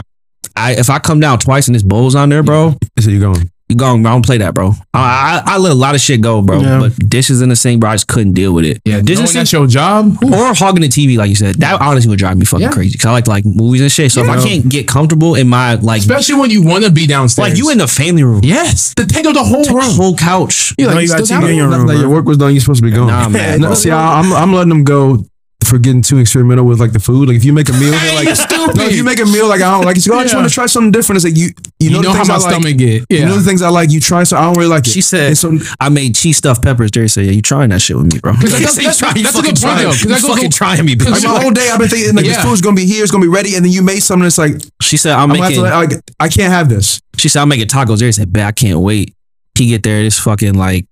[0.57, 3.51] I if I come down twice and this bowl's on there, bro, So you're going?
[3.68, 4.05] you going.
[4.05, 4.72] I don't play that, bro.
[4.92, 6.59] I, I I let a lot of shit go, bro.
[6.61, 6.80] Yeah.
[6.80, 7.90] But dishes in the sink, bro.
[7.90, 8.82] I just couldn't deal with it.
[8.84, 9.01] Yeah.
[9.01, 10.18] dishes Knowing in that's your job.
[10.24, 12.72] or hogging the TV, like you said, that honestly would drive me fucking Yeah.
[12.72, 12.98] crazy.
[12.98, 14.11] Cause I like like movies and shit.
[14.11, 17.07] So if I can't get comfortable in my like, Especially when you want to be
[17.07, 17.51] downstairs.
[17.51, 18.92] like you in the family room, Yes.
[18.94, 19.82] The take up the whole the room.
[19.84, 20.74] whole couch.
[20.76, 21.86] You're No, like, you got still TV in your room.
[21.86, 23.07] that your work was done, you're supposed to be going.
[23.07, 23.61] Nah, man.
[23.61, 25.24] No, see, I, I'm I'm letting them go
[25.64, 27.28] for getting too experimental with like the food.
[27.28, 29.61] Like if you make a meal, they're like no, if you make a meal like
[29.61, 30.06] I don't like, It.
[30.06, 30.40] you go, I just Yeah.
[30.40, 31.16] want to try something different.
[31.18, 31.46] It's like you
[31.78, 32.50] you You know, know, the how my I like.
[32.54, 33.04] stomach get.
[33.08, 33.18] Yeah.
[33.20, 33.90] You know the things I like.
[33.90, 34.90] You try, so I don't really like it.
[34.90, 36.90] She said, so I made cheese stuffed peppers.
[36.90, 38.32] Jerry said, "Yeah, you trying that shit with me, bro?
[38.32, 40.44] that's- You that's- trying- that's a good point, trying- though, 'cause you that goes fucking
[40.46, 42.34] on- trying me, like bitch." my whole day, I've been thinking like Yeah.
[42.34, 44.38] this food's gonna be here, it's gonna be ready, and then you made something that's
[44.38, 47.00] like She said, "I'm I'm making." like I can't have this.
[47.16, 49.14] she said, "I'm making tacos." Jerry said, "Bet I can't wait."
[49.58, 50.86] He get there, it's fucking like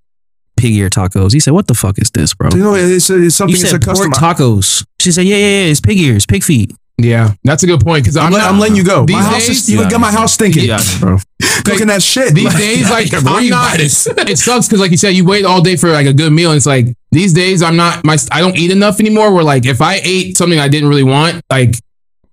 [0.59, 1.33] pig ear tacos.
[1.33, 3.55] He said, "What the fuck is this, bro?" You know, it's, it's You something.
[3.55, 4.11] It's a said custom.
[4.13, 4.85] pork tacos.
[5.01, 5.71] She said, "Yeah, yeah, yeah.
[5.71, 7.35] It's pig ears, pig feet." Yeah.
[7.45, 8.03] That's a good point.
[8.03, 9.07] Because I'm, I'm, I'm letting you go.
[9.07, 9.89] These My house days- is, you Yeah.
[9.89, 10.65] got my house stinking.
[10.65, 11.19] Yeah, bro.
[11.65, 12.35] Cooking that shit.
[12.35, 13.79] These days, like I'm not.
[13.81, 13.91] It
[14.39, 16.57] sucks because, like you said, you wait all day for like a good meal, and
[16.57, 18.05] it's like these days I'm not.
[18.05, 19.33] My I don't eat enough anymore.
[19.33, 21.77] Where like if I ate something I didn't really want, like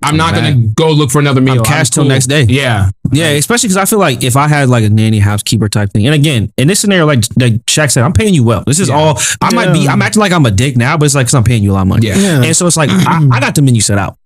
[0.05, 1.59] I'm not gonna go look for another meal.
[1.59, 2.09] I'm cash till cool.
[2.09, 2.43] next day.
[2.47, 5.91] Yeah, Yeah, especially because I feel like if I had like a nanny housekeeper type
[5.91, 8.63] thing, and again, in this scenario, like like Shaq said, I'm paying you well.
[8.65, 9.19] This is all.
[9.41, 9.87] I might be.
[9.87, 11.73] I'm acting like I'm a dick now, but it's like because I'm paying you a
[11.73, 12.07] lot of money.
[12.07, 12.17] Yeah.
[12.17, 12.43] Yeah.
[12.43, 14.17] And so it's like I, I got the menu set out.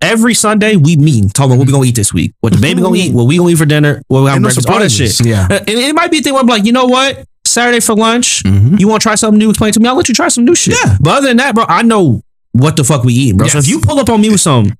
[0.00, 2.80] Every Sunday we meet, talk about what we gonna eat this week, what the baby
[2.80, 4.78] gonna eat, what we gonna eat for dinner, what we have And no breakfast, all
[4.78, 5.26] that shit.
[5.26, 5.48] yeah.
[5.50, 7.24] Uh, And it might be a thing where I'm like, you know what?
[7.44, 8.78] Saturday for lunch, Mhm.
[8.78, 9.50] you want to try something new?
[9.50, 9.88] Explain to me.
[9.88, 10.76] I'll let you try some new shit.
[10.84, 10.96] Yeah.
[11.00, 12.22] But other than that, bro, I know
[12.52, 13.48] what the fuck we eat, bro.
[13.48, 14.72] So if you pull up on me with some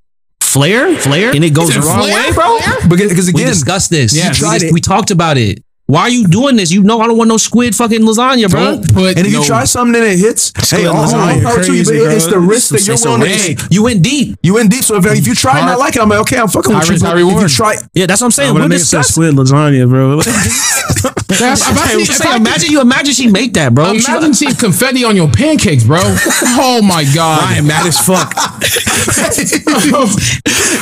[0.48, 2.28] flair, flair, and it goes the wrong flair?
[2.28, 2.58] way, bro.
[2.88, 4.16] Because, because We discussed this.
[4.16, 4.28] Yeah.
[4.28, 4.72] we, just- it.
[4.72, 5.62] we talked about it.
[5.86, 6.70] Why are you doing this?
[6.70, 8.60] You know I don't want no squid fucking lasagna, bro.
[8.76, 9.16] Don't put.
[9.16, 11.64] and if no, you try something and it hits, hey, all, all, oh, lasagna power
[11.64, 13.46] to you, but it's the risk that you're It's a willing to risk.
[13.46, 13.58] take.
[13.70, 14.36] You went deep.
[14.42, 16.36] You in deep, so if, if you try and I like it, I'm like, okay,
[16.36, 16.92] I'm fucking with High you.
[16.92, 18.52] risk, but high If you try, Yeah, that's what I'm saying.
[18.52, 20.20] When We're a said squid lasagna, bro.
[21.28, 23.90] That's- I'm about to- Say, imagine you imagine she make that, bro.
[23.90, 26.00] Imagine seeing confetti on your pancakes, bro.
[26.60, 27.42] Oh my god.
[27.44, 28.34] I am mad as fuck.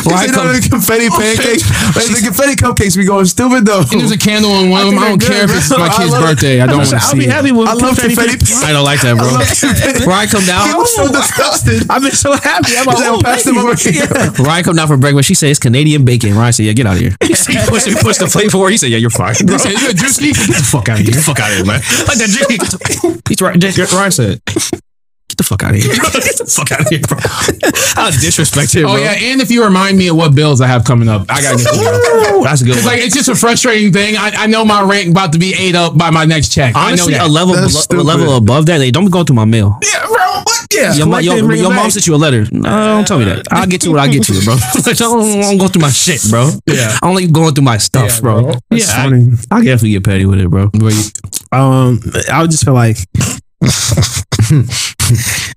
[0.07, 1.62] Why come the confetti pancakes?
[1.94, 3.82] Wait, the confetti cupcakes be going stupid though.
[3.90, 4.99] And there's a candle on one of them.
[4.99, 6.61] I don't care if it's my kid's I birthday.
[6.61, 7.30] I don't want to I'll be it.
[7.30, 8.38] happy with I love confetti.
[8.38, 8.64] confetti.
[8.64, 10.07] I don't like that, bro.
[10.07, 10.70] Ryan come down.
[10.70, 11.90] I was so disgusted.
[11.90, 12.72] I've been so happy.
[12.78, 14.07] I'm like, oh, pass them over here.
[14.38, 15.28] Ryan come down for breakfast.
[15.28, 16.34] She said it's Canadian bacon.
[16.34, 18.70] Ryan said, "Yeah, get out of here." He pushed, he pushed the plate for her.
[18.70, 21.05] He said, "Yeah, you're fine." They say, "You a Drewski?" Get the fuck out of
[21.07, 21.20] Get here.
[21.20, 21.80] the fuck out of here, man.
[22.07, 23.22] Like that drink.
[23.28, 23.93] He's right.
[23.93, 24.41] Ryan said,
[25.28, 25.92] "Get the fuck out of here.
[25.96, 27.18] Get the fuck out of here, bro."
[27.94, 28.92] How disrespectful, bro.
[28.92, 31.42] Oh yeah, and if you remind me of what bills I have coming up, I
[31.42, 32.40] gotta get you.
[32.40, 32.76] Ooh, that's a good.
[32.76, 32.94] It's One.
[32.96, 34.16] like it's just a frustrating thing.
[34.16, 36.74] I, I know my rent about to be ate up by my next check.
[36.76, 39.44] Honestly, I know a level That's a level above that, they don't go through my
[39.44, 39.78] mail.
[39.82, 40.16] Yeah, bro.
[40.44, 40.66] What?
[40.72, 40.94] Yeah.
[40.94, 42.44] Your, mo- your, and bring it your mom sent you a letter.
[42.52, 43.46] No, don't tell me that.
[43.50, 43.98] I'll get to it.
[43.98, 44.56] I'll get to it, bro.
[44.86, 46.50] Like, don't, don't go through my shit, bro.
[46.66, 46.96] Yeah.
[47.02, 48.42] I only going through my stuff, Yeah, bro.
[48.42, 48.50] bro.
[48.52, 49.28] Yeah, That's I, funny.
[49.50, 50.70] I definitely get petty with it, bro.
[51.52, 52.00] Um,
[52.30, 52.98] I would just feel like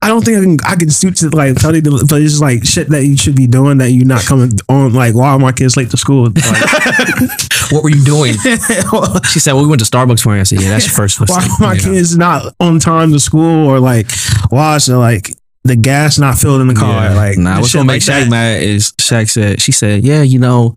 [0.00, 0.56] I don't think I can.
[0.64, 3.16] I can suit to like tell you, to, but it's just like shit that you
[3.16, 4.92] should be doing that you're not coming on.
[4.94, 6.30] Like, why are my kids late to school?
[6.30, 6.34] Like,
[7.70, 8.34] What were you doing?
[9.24, 11.20] she said, "Well, we went to Starbucks for you." I said, "Yeah, that's your first
[11.20, 14.10] why are my kids not on time to school, or like,
[14.48, 15.34] why is it like
[15.64, 17.04] the gas not filled in the car?
[17.04, 17.14] Yeah.
[17.14, 18.30] Like, nah, what's gonna make like Shaq that.
[18.30, 20.76] mad is Shaq said she said, yeah, you know,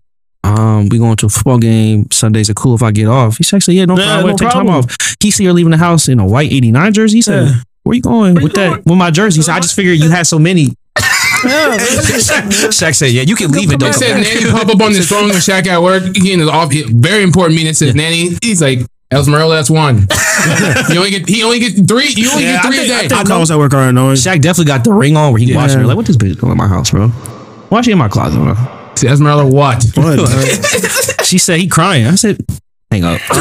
[0.57, 2.09] um, we going to a football game.
[2.11, 3.37] Sundays are cool if I get off.
[3.37, 4.31] He Shaq said, yeah, no Yeah, problem.
[4.31, 4.85] no Take time problem.
[4.85, 5.15] off.
[5.19, 7.17] He see her leaving the house in a white '89 jersey.
[7.17, 7.53] He said, Yeah.
[7.83, 8.85] where you going with that?
[8.85, 9.39] With my jersey?
[9.39, 10.75] He said, I just figured you had so many.
[11.41, 13.87] Shaq said, yeah, you can leave it though.
[13.87, 16.03] He said Nanny pop up on his phone when Shaq at work.
[16.15, 17.71] He in his off very important meeting.
[17.71, 18.29] It says Nanny.
[18.43, 18.79] He's like
[19.11, 19.55] Esmeralda.
[19.55, 20.07] That's one.
[20.89, 22.09] you only get he only get three.
[22.15, 23.05] You only Yeah, get I three think, a I day.
[23.05, 24.15] I, think calls at work are annoying.
[24.17, 25.55] Shaq definitely got the ring on where he Yeah.
[25.57, 25.85] watching her.
[25.85, 27.07] Like, what this bitch doing in my house, bro?
[27.69, 28.37] Why she in my closet?
[28.37, 28.55] Bro?
[28.95, 29.83] See, Esmeralda, what?
[29.95, 30.15] What,
[31.17, 31.23] bro?
[31.23, 32.05] She said he crying.
[32.07, 32.37] I said,
[32.91, 33.19] hang up.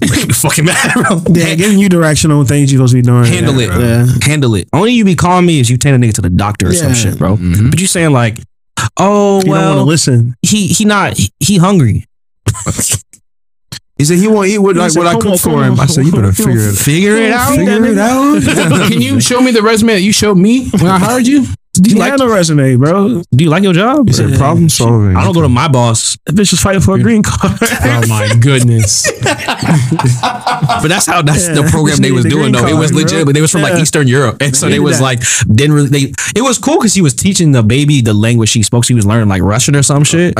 [0.00, 1.22] Make me fucking mad, bro.
[1.34, 3.24] yeah, giving you direction on things you're supposed to be doing.
[3.24, 3.68] Handle it.
[3.68, 4.06] Yeah.
[4.22, 4.68] Handle it.
[4.72, 6.94] Only you be calling me is you take a nigga to the doctor or some
[6.94, 7.36] shit, bro.
[7.36, 7.70] Mhm.
[7.70, 8.38] But you saying like,
[8.98, 10.34] oh You don't want to listen.
[10.42, 12.04] he he not he, he hungry.
[13.96, 15.78] He said he won't eat what, He like, said, what I "Come cook for him.
[15.78, 17.54] I said, you better figure it Figure it out.
[17.54, 18.90] Figure it out.
[18.90, 21.46] Can you show me the resume that you showed me when I hired you?
[21.74, 23.22] Do you You like had no resume, bro.
[23.34, 24.06] Do you like your job?
[24.06, 25.16] He said problem solving.
[25.16, 27.58] I don't go to my boss, That bitch was fighting for a green card.
[27.86, 29.10] Oh my goodness.
[29.22, 31.54] but that's how that's Yeah.
[31.54, 32.68] the program they was the doing green though.
[32.68, 33.24] It was legit, bro.
[33.26, 35.04] but they was from like Eastern Europe, and so they was that.
[35.04, 35.20] like
[35.52, 35.88] didn't really.
[35.88, 38.84] They it was cool because she was teaching the baby the language she spoke.
[38.84, 40.34] She was learning like Russian or some shit,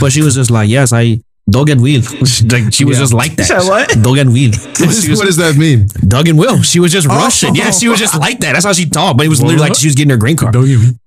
[0.00, 1.20] but she was just like, yes, I.
[1.50, 2.02] Dogen will.
[2.50, 3.02] Like she was Yeah.
[3.02, 3.44] just like that.
[3.46, 3.88] said what?
[3.90, 4.50] Dogen will.
[4.78, 5.86] what, was- what does that mean?
[6.06, 6.62] Doug and Will.
[6.62, 7.14] She was just Oh.
[7.16, 7.54] Russian.
[7.54, 8.52] Yeah, she was just like that.
[8.54, 9.16] That's how she talked.
[9.18, 10.54] But it was literally like she was getting her green card.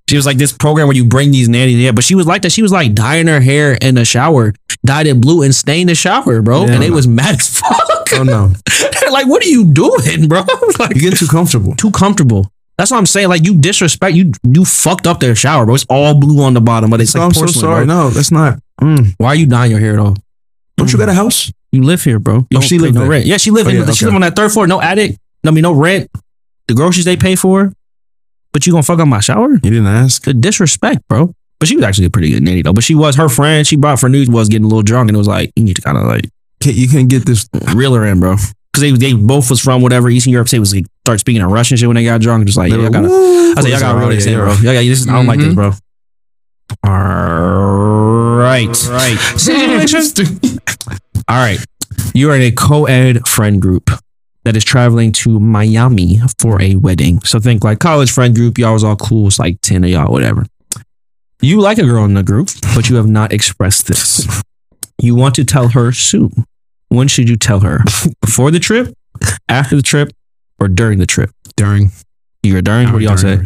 [0.09, 1.77] She was like this program where you bring these nannies.
[1.77, 2.51] Yeah, but she was like that.
[2.51, 4.53] She was like dyeing her hair in the shower,
[4.85, 6.65] dyed it blue and stained the shower, bro.
[6.65, 6.73] Yeah.
[6.73, 8.09] And they was mad as fuck.
[8.13, 8.53] Oh no,
[9.11, 10.41] like, what are you doing, bro?
[10.77, 11.73] like, you're getting too comfortable.
[11.75, 12.51] too comfortable.
[12.77, 13.29] That's what I'm saying.
[13.29, 14.15] Like, you disrespect.
[14.15, 15.75] You you fucked up their shower, bro.
[15.75, 17.85] It's all blue on the bottom, but it's No, like I'm so porcelain, sorry.
[17.85, 17.95] bro.
[17.95, 18.59] No, that's not.
[18.81, 19.13] Mm.
[19.17, 20.15] Why are you dyeing your hair though?
[20.77, 21.15] Don't you got a mm.
[21.15, 21.51] house?
[21.71, 22.45] You live here, bro.
[22.49, 23.09] You Oh, she live no there.
[23.09, 23.25] rent.
[23.25, 23.77] Yeah, she live Oh, in.
[23.77, 24.67] yeah, She live on that third floor.
[24.67, 25.17] No attic.
[25.45, 26.09] I mean, no rent.
[26.67, 27.73] The groceries they pay for.
[28.53, 29.51] But you gonna fuck up my shower?
[29.51, 30.23] You didn't ask.
[30.23, 31.33] The disrespect, bro.
[31.59, 32.73] But she was actually a pretty good nanny though.
[32.73, 33.65] But she was her friend.
[33.65, 35.75] She brought for news was getting a little drunk and it was like you need
[35.75, 37.47] to kind of like Can't, you can't get this.
[37.73, 38.35] reel her in, bro.
[38.71, 40.49] Because they they both was from whatever Eastern Europe.
[40.49, 42.45] Say was like start speaking in Russian shit when they got drunk.
[42.45, 43.07] Just like yeah, I gotta.
[43.07, 44.53] I said y'all gotta reel this in, bro.
[44.53, 45.07] Y'all got this.
[45.07, 45.55] I don't like this, mm-hmm.
[45.55, 45.71] bro.
[46.83, 46.91] All
[48.53, 49.17] right, right.
[51.27, 51.59] All right.
[52.13, 53.89] You are in a co-ed friend group
[54.43, 57.21] that is traveling to Miami for a wedding.
[57.21, 58.57] So think like college friend group.
[58.57, 59.27] Y'all was all cool.
[59.27, 60.45] It's like 10 of y'all, whatever.
[61.41, 64.27] You like a girl in the group, but you have not expressed this.
[65.01, 66.45] You want to tell her soon.
[66.89, 67.79] When should you tell her?
[68.21, 68.93] Before the trip,
[69.49, 70.11] after the trip,
[70.59, 71.31] or during the trip?
[71.55, 71.91] During.
[72.43, 72.91] You're during?
[72.91, 73.43] What do y'all say?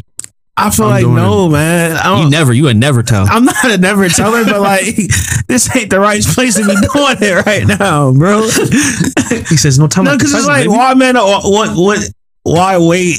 [0.60, 1.96] I feel I'm like doing no, man.
[1.98, 3.26] I You don't, never, you would never tell.
[3.30, 4.86] I'm not a never teller, but like
[5.48, 8.42] this ain't the right place to be doing it right now, bro.
[8.42, 11.16] He says, no, tell No, because it's like, why, man?
[11.16, 12.00] What, what,
[12.44, 13.18] why wait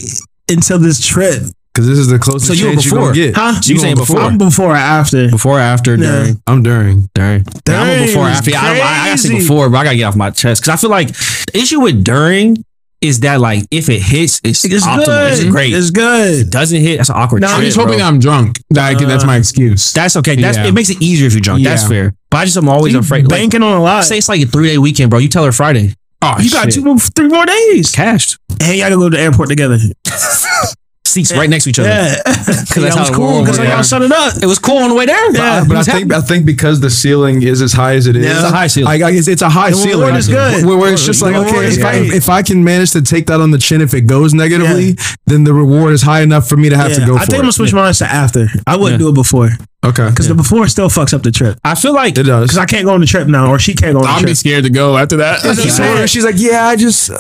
[0.49, 1.43] until this trip?
[1.72, 3.05] Because this is the closest So you were chance you before.
[3.09, 3.34] gonna get.
[3.36, 3.61] Huh?
[3.61, 4.18] So you saying before?
[4.18, 5.30] I'm before or after?
[5.30, 6.11] Before, after, Yeah.
[6.11, 7.09] during, I'm during.
[7.14, 7.45] during.
[7.68, 8.51] Yeah, I'm a before, is after.
[8.51, 10.74] Yeah, I, I, I gotta say before, but I gotta get off my chest because
[10.74, 12.64] I feel like the issue with during
[13.01, 15.05] is that like if it hits, it's, It's optimal.
[15.07, 15.32] good.
[15.32, 15.72] It's great.
[15.72, 16.51] It's good.
[16.51, 17.59] doesn't hit, that's an awkward No, trip.
[17.59, 18.59] I'm just hoping that I'm drunk.
[18.70, 19.92] Like, uh, that's my excuse.
[19.92, 20.34] That's okay.
[20.36, 20.66] That's Yeah.
[20.66, 21.62] it makes it easier if you're drunk.
[21.64, 22.14] That's fair.
[22.30, 23.24] But I just am always afraid.
[23.24, 24.05] Like, Banking on a lot.
[24.05, 25.18] say it's like a three day weekend, bro.
[25.20, 27.92] You tell her Friday, oh, you got two, more, three more days.
[27.92, 28.36] cashed.
[28.61, 29.78] Hey, y'all gotta go to the airport together.
[31.09, 31.88] seats right next to each other.
[31.88, 33.74] Yeah, that's that how was it cool because yeah.
[33.74, 34.42] y'all set it up.
[34.42, 35.32] It was cool on the way there.
[35.32, 36.12] Yeah, But I was think.
[36.12, 38.32] I think because the ceiling is as high as it is, Yeah.
[38.36, 39.02] It's a high ceiling.
[39.02, 40.00] I, I guess it's a high The ceiling.
[40.00, 40.64] reward is good.
[40.66, 43.40] Where, where it's just like okay, if I, if I can manage to take that
[43.40, 44.96] on the chin, if it goes negatively,
[45.26, 47.34] then the reward is high enough for me to have to go I for think
[47.34, 47.42] I'm it.
[47.42, 48.46] gonna switch mine to after.
[48.66, 49.06] I wouldn't Yeah.
[49.06, 49.50] do it before
[49.84, 51.59] okay, because the before still fucks up the trip.
[51.64, 52.48] I feel like it does.
[52.48, 54.14] Because I can't go on the trip now, or she can't go on the trip.
[54.14, 54.30] I'll trip.
[54.30, 55.42] be scared to go after that.
[55.42, 56.06] That's what I'm saying.
[56.09, 57.11] She's like, yeah, I just,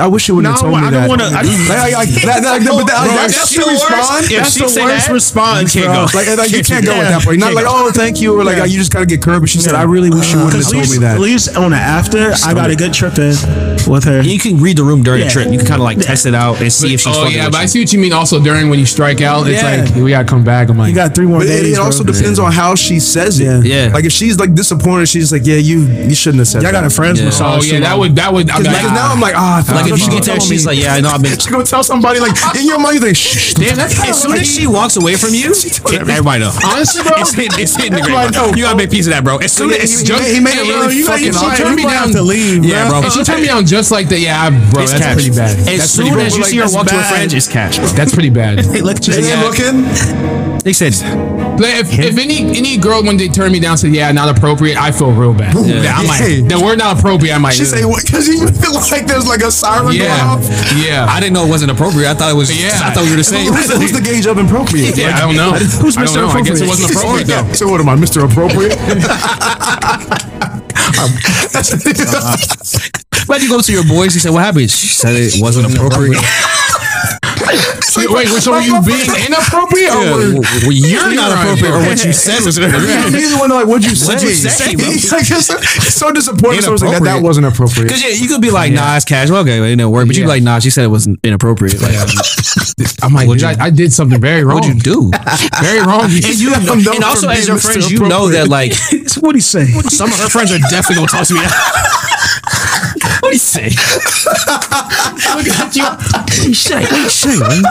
[0.00, 0.98] I wish you wouldn't have No, told me I that.
[1.00, 3.60] don't wanna- I don't- like, like, like, that, that, but that, Bro, that's that's the
[3.60, 3.84] the worst.
[3.90, 4.28] response.
[4.28, 6.06] That's she the worst that, response, you can't bro.
[6.06, 6.18] go.
[6.18, 7.38] Like, like you can't go at that point.
[7.38, 7.86] Not Can't like, go.
[7.86, 8.64] oh, thank you, or like Yeah.
[8.64, 9.42] you just gotta get curved.
[9.42, 11.14] But she said, I really wish you wouldn't have told least, me that.
[11.14, 13.34] at least on the after, I got a good trip in
[13.86, 14.22] with her.
[14.22, 15.26] you can read the room during Yeah.
[15.28, 15.52] the trip.
[15.52, 17.48] You can kind of like test it out and see if she's oh fucking yeah,
[17.50, 18.12] but I see what you mean.
[18.12, 20.68] Also during when you strike out, it's like we gotta come back.
[20.68, 21.76] I'm like, You got three more days.
[21.76, 23.44] it also depends on how she says it.
[23.44, 23.60] Yeah.
[23.86, 23.92] Yeah.
[23.94, 26.80] Like if she's like disappointed, she's like, yeah, you you shouldn't have said Y'all that.
[26.82, 27.26] got a friends Yeah.
[27.26, 27.70] massage.
[27.70, 28.46] oh yeah, that would that would.
[28.46, 30.94] Because now I'm like, ah, I Like if thought you get there, she's like, yeah,
[30.94, 31.36] I know I've been.
[31.46, 34.48] She gonna tell somebody like in your mind, think, shh, damn, that's As soon as
[34.48, 35.52] she walks away from you,
[35.92, 36.52] everybody know.
[36.64, 37.20] honestly, bro.
[37.20, 38.02] It's hitting, it's hitting the
[38.32, 39.38] know, You gotta make peace of that, bro.
[39.38, 41.58] As soon as he- made it really fucking obvious.
[41.58, 42.10] turned me down.
[42.12, 43.08] to leave, Yeah, bro.
[43.10, 45.68] She turned me down just like that, yeah, bro, that's pretty bad.
[45.68, 47.10] As soon as you see her walk to her bad.
[47.12, 47.86] friends, it's cash, bro.
[47.88, 48.64] That's pretty bad.
[48.66, 50.92] Hey, look, then looking, They said,
[51.58, 54.76] Like, if, if any any girl when they turn me down said yeah not appropriate,
[54.76, 55.54] I feel real bad.
[55.66, 56.40] Yeah, I'm Hey.
[56.42, 57.34] like the word not appropriate.
[57.34, 58.04] I'm like she say, what?
[58.04, 60.44] Because you feel like there's like a siren going yeah off.
[60.76, 61.06] yeah.
[61.08, 62.08] I didn't know it wasn't appropriate.
[62.10, 62.50] I thought it was.
[62.52, 62.70] Yeah.
[62.84, 63.52] I thought we were the same.
[63.52, 64.96] Who's the, who's the gauge of appropriate?
[64.96, 65.52] yeah, I don't know.
[65.54, 66.22] Who's I don't Mr.
[66.22, 66.28] know.
[66.28, 66.68] I guess it Appropriate?
[66.68, 67.52] wasn't appropriate though.
[67.54, 68.22] So what am I, Mr.
[68.24, 68.76] Appropriate?
[73.26, 76.22] But you go to your boys, you said, "What happened?" She said it wasn't appropriate.
[77.96, 81.72] Wait, wait, so were you being inappropriate or Yeah, were, well, well, you're not appropriate,
[81.72, 84.14] or what you said was You're the one like, what'd you say?
[84.14, 84.74] What'd you say.
[84.76, 86.62] He's like, it's, it's so disappointed.
[86.62, 87.84] So I was like, that, that wasn't appropriate.
[87.84, 90.06] Because yeah, you could be like, "Nah, it's casual." Okay, it didn't work.
[90.06, 90.28] But you Yeah.
[90.28, 91.80] like, "Nah," she said it wasn't inappropropriate.
[91.80, 91.94] Like,
[93.02, 94.60] I'm like, dude, you- I, I did something very wrong.
[94.60, 95.10] what'd you do?
[95.62, 96.04] Very wrong.
[96.04, 98.72] And you, I'm and also as being your friends, you know that like
[99.20, 99.64] what do you say?
[99.88, 101.40] some of her friends are definitely gonna talk to me.
[103.20, 103.68] What do you say?
[105.36, 105.84] Look at you.
[105.84, 106.80] What do you say?
[106.82, 107.62] What do you say, man?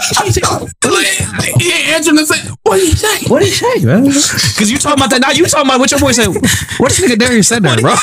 [1.60, 2.56] He ain't answering the same.
[2.64, 3.28] What do you say?
[3.28, 4.04] What do you say, man?
[4.06, 5.32] Because you talking about that now.
[5.32, 6.28] You talking about what your boy said.
[6.28, 7.96] What this nigga Darius said there, bro?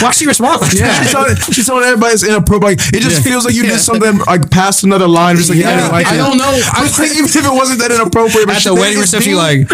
[0.00, 1.02] Why she respond like that?
[1.02, 2.80] She's telling, she's telling everybody it's inappropriate.
[2.94, 3.30] It just Yeah.
[3.32, 3.70] feels like you Yeah.
[3.76, 5.36] did something like past another line.
[5.36, 6.18] Just like, yeah, I didn't like I it.
[6.18, 6.48] don't know.
[6.50, 9.30] I But like, even if it wasn't that inappropriate, but At she- the wedding reception,
[9.32, 9.68] you like,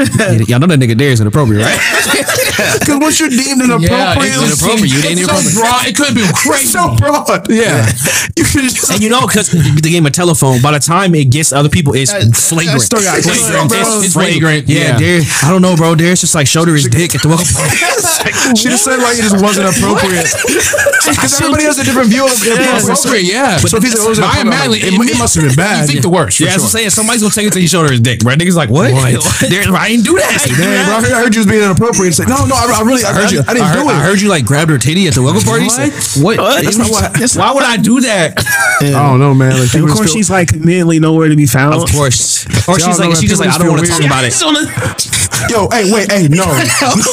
[0.48, 1.78] y'all know that nigga Darius inappropriate, right?
[2.58, 4.90] Because once you're deemed inappropriate, it's it's inappropriate.
[4.90, 5.54] You didn't it's so inappropriate.
[5.62, 5.86] broad.
[5.86, 6.66] It could have been crazy.
[6.66, 7.50] so broad.
[7.50, 7.86] Yeah.
[8.38, 11.26] You can just And you know, because the game of telephone, by the time it
[11.26, 12.82] gets to other people, it's flagrant.
[12.86, 13.66] still got- flagrant.
[13.66, 14.68] bro, It's, it's flagrant, flagrant.
[14.70, 14.98] Yeah, yeah.
[14.98, 15.42] Darius.
[15.42, 15.98] I don't know, bro.
[15.98, 18.54] Darius just like showed her his dick at the welcome party.
[18.54, 20.30] she just said like it just wasn't appropriate.
[21.02, 22.62] Because everybody has a different view of it.
[22.62, 23.58] Appropriate, yeah.
[23.58, 25.82] So if he said it was I inappropriate, imagine it, it must have been bad.
[25.82, 26.38] You think the worst.
[26.38, 26.62] Yeah, sure.
[26.62, 26.90] I'm saying.
[26.94, 28.38] Somebody's gonna take it till you shoulder his dick, right?
[28.38, 28.94] Niggas like, what?
[28.94, 30.30] Darius, I didn't do that.
[30.54, 32.14] Man, bro, I heard, I heard you was being inappropriate.
[32.14, 33.42] It's like, no, no, I, I really, I, I heard you.
[33.42, 33.98] I, didn't heard, do it.
[33.98, 35.66] I heard you like grabbed her titty at the welcome party.
[36.22, 36.38] What?
[36.38, 36.62] what?
[36.76, 38.34] That's not what- Why would I do that?
[38.80, 39.52] I don't know, man.
[39.58, 41.74] Like, of course, still- she's like conveniently nowhere to be found.
[41.74, 42.46] Of course.
[42.68, 45.27] Or she's like, that she's just like, I don't want to talk about it.
[45.46, 46.44] Yo, hey, wait, hey, no.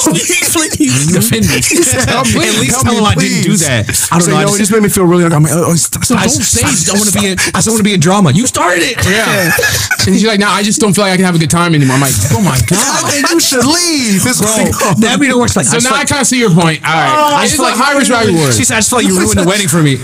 [0.02, 1.62] Defend me.
[2.10, 3.66] Help me, At least help tell me, him I didn't do please.
[3.68, 3.86] that.
[4.12, 4.38] I don't Say, know.
[4.38, 6.04] I yo, just, it just made me feel really like I'm like, oh, oh, stop,
[6.04, 7.38] stop, I don't say I just don't want to be in.
[7.54, 8.32] I just want to be in drama.
[8.32, 8.98] You started it.
[9.06, 9.52] Yeah.
[10.08, 11.76] and she's like, nah, I just don't feel like I can have a good time
[11.76, 11.96] anymore.
[11.96, 13.14] I'm like, oh my God.
[13.14, 14.24] And you should leave.
[14.24, 15.56] This Bro, that'd be the worst.
[15.56, 16.82] Like, So I now feel I kind of see your point.
[16.86, 17.12] All right.
[17.14, 18.54] Oh, I it's just feel like high risk, high reward.
[18.54, 19.98] She said, I just feel like you ruined the wedding for me.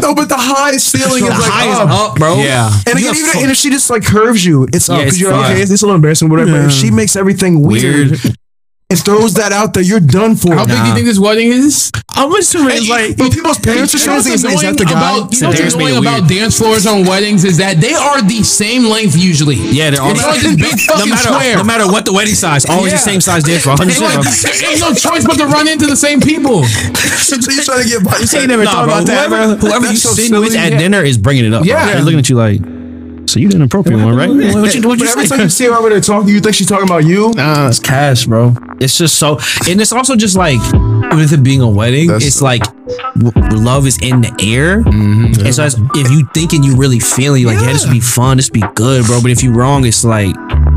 [0.00, 1.90] no, but the high ceiling The is like high is oh, up.
[2.12, 2.40] up, bro.
[2.42, 2.70] Yeah.
[2.86, 5.14] And again, got even and if she just like curves you, it's up Yeah, because
[5.14, 5.52] it's you're like, fine.
[5.52, 6.52] okay, it's, it's a little embarrassing, whatever.
[6.52, 8.34] But if she makes everything weird, Weird.
[8.90, 10.54] and throws that out there, you're done for.
[10.54, 11.90] How big do you think this wedding is?
[12.16, 14.74] I'm assuming it's like But people's parents are You know saying, what's is, is that
[14.76, 14.96] the guy?
[14.98, 16.30] About, you know what's Darius made annoying about weird.
[16.40, 19.54] dance floors on weddings is that they are the same length usually.
[19.54, 21.56] Yeah, they're all It's like this big no fucking matter square.
[21.58, 24.18] no matter what the wedding size, always the same size dance for 100 It's like,
[24.66, 26.64] ain't no choice but to run into the same people.
[27.22, 28.18] so you're trying to get by.
[28.18, 29.68] I ain't never Nah, thought bro, about that, whoever, bro.
[29.70, 30.78] whoever you That's so sitting with at Yeah.
[30.78, 31.62] dinner is bringing it up.
[31.62, 31.68] bro.
[31.70, 31.86] Yeah.
[31.86, 32.62] they're looking at you like,
[33.28, 34.28] so you did an appropriate one, right?
[34.28, 36.54] What you, what But you every time you see her over there talking, you think
[36.54, 37.30] she's talking about you.
[37.32, 38.54] Nah, it's cash, bro.
[38.80, 40.60] It's just so, and it's also just like
[41.12, 42.62] with it being a wedding, That's- it's like
[43.14, 45.44] w- love is in the air, mm-hmm.
[45.44, 48.36] and so it's, if you thinking you really feeling like yeah, this would be fun,
[48.38, 49.20] this would be good, bro.
[49.20, 50.34] But if you wrong, it's like,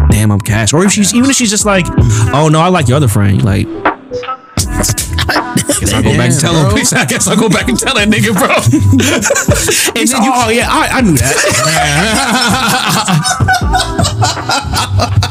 [0.09, 0.73] damn, I'm cash.
[0.73, 1.85] Or if she's even if she's just like,
[2.33, 3.67] oh no, I like your other friend, like.
[5.81, 6.77] Guess I'll go back and tell him.
[6.95, 8.53] I guess I'll go back and tell that nigga, bro.
[9.97, 11.33] and then you, oh yeah, I, I knew that.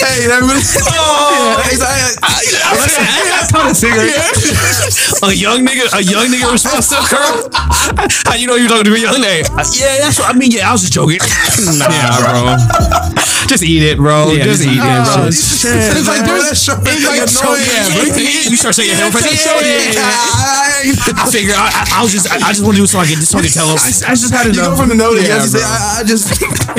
[0.00, 0.64] Hey, that really.
[0.64, 2.40] Oh, Listen, I, I,
[3.52, 3.68] I,
[5.28, 7.50] a young nigga, a young nigga response to a curl.
[8.24, 9.44] How you know you're talking to a young nigga?
[9.52, 10.50] Uh, yeah, that's what I mean.
[10.56, 11.20] Yeah, I was just joking.
[11.76, 12.56] nah, bro.
[13.50, 14.32] Just eat it, bro.
[14.32, 15.26] Yeah, just just eat it, bro.
[15.26, 18.14] It's like there's, it's like Yeah, bro.
[18.14, 18.94] You start saying
[19.50, 19.98] hell first.
[21.10, 22.98] I figure I, I, I was just I, I just want to do it so
[22.98, 23.76] I can just so I can tell him.
[23.76, 25.52] I just had to You go from the no to Yeah, yes.
[25.52, 25.64] you say.
[25.64, 26.24] I, I just.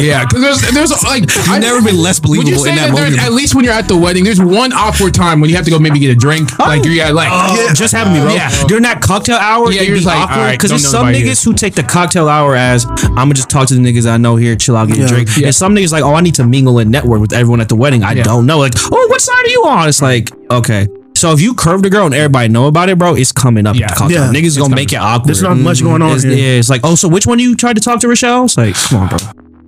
[0.02, 2.90] yeah, because there's there's like You've never been less Would you believable say in that
[2.90, 3.28] that there's, moment.
[3.28, 5.72] at least when you're at the wedding, there's one awkward time when you have to
[5.72, 6.66] go maybe get a drink, oh.
[6.66, 8.34] like you're at like Oh, just happened to me, bro.
[8.36, 8.50] Yeah.
[8.68, 11.06] During that cocktail hour, Yeah, you're just like, awkward all right, because don't there's some
[11.08, 14.10] nobody niggas who take the cocktail hour as I'm gonna just talk to the niggas
[14.10, 15.30] I know here, chill out, get a drink.
[15.38, 15.48] Yeah.
[15.48, 17.76] And some niggas like, oh, I need to mingle and network with everyone at the
[17.76, 18.04] wedding.
[18.04, 18.24] I Yeah.
[18.24, 18.58] don't know.
[18.60, 19.88] Like, oh, what side are you on?
[19.90, 20.88] It's like, okay.
[21.22, 23.76] So if you curved a girl and everybody know about it, bro, it's coming up.
[23.76, 23.86] Yeah.
[23.86, 24.34] at the cocktail.
[24.34, 24.40] Yeah.
[24.42, 25.28] Niggas gonna make it awkward.
[25.28, 26.34] There's not much going on It's, here.
[26.34, 28.46] yeah, it's like, oh, so which one you tried to talk to Rochelle?
[28.46, 29.18] It's like, come on, bro.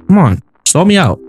[0.08, 0.41] Come on.
[0.66, 1.20] Sell me out.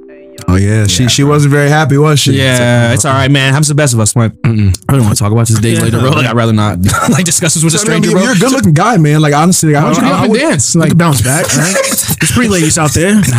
[0.48, 2.32] Oh yeah, she she wasn't very happy, was she?
[2.32, 3.52] Yeah, it's all right, man.
[3.52, 4.16] Happens the best of us.
[4.16, 6.10] Like, I don't want to talk about this days later, bro.
[6.10, 6.78] Like, I'd rather not
[7.10, 8.22] like discuss this with a I mean, stranger, bro.
[8.22, 9.20] you're a good looking guy, man.
[9.20, 10.74] Like honestly, like, I, Why don't you I, I, would- dance?
[10.74, 11.74] Like bounce back, right?
[12.24, 13.14] There's pretty ladies out there.
[13.20, 13.32] He's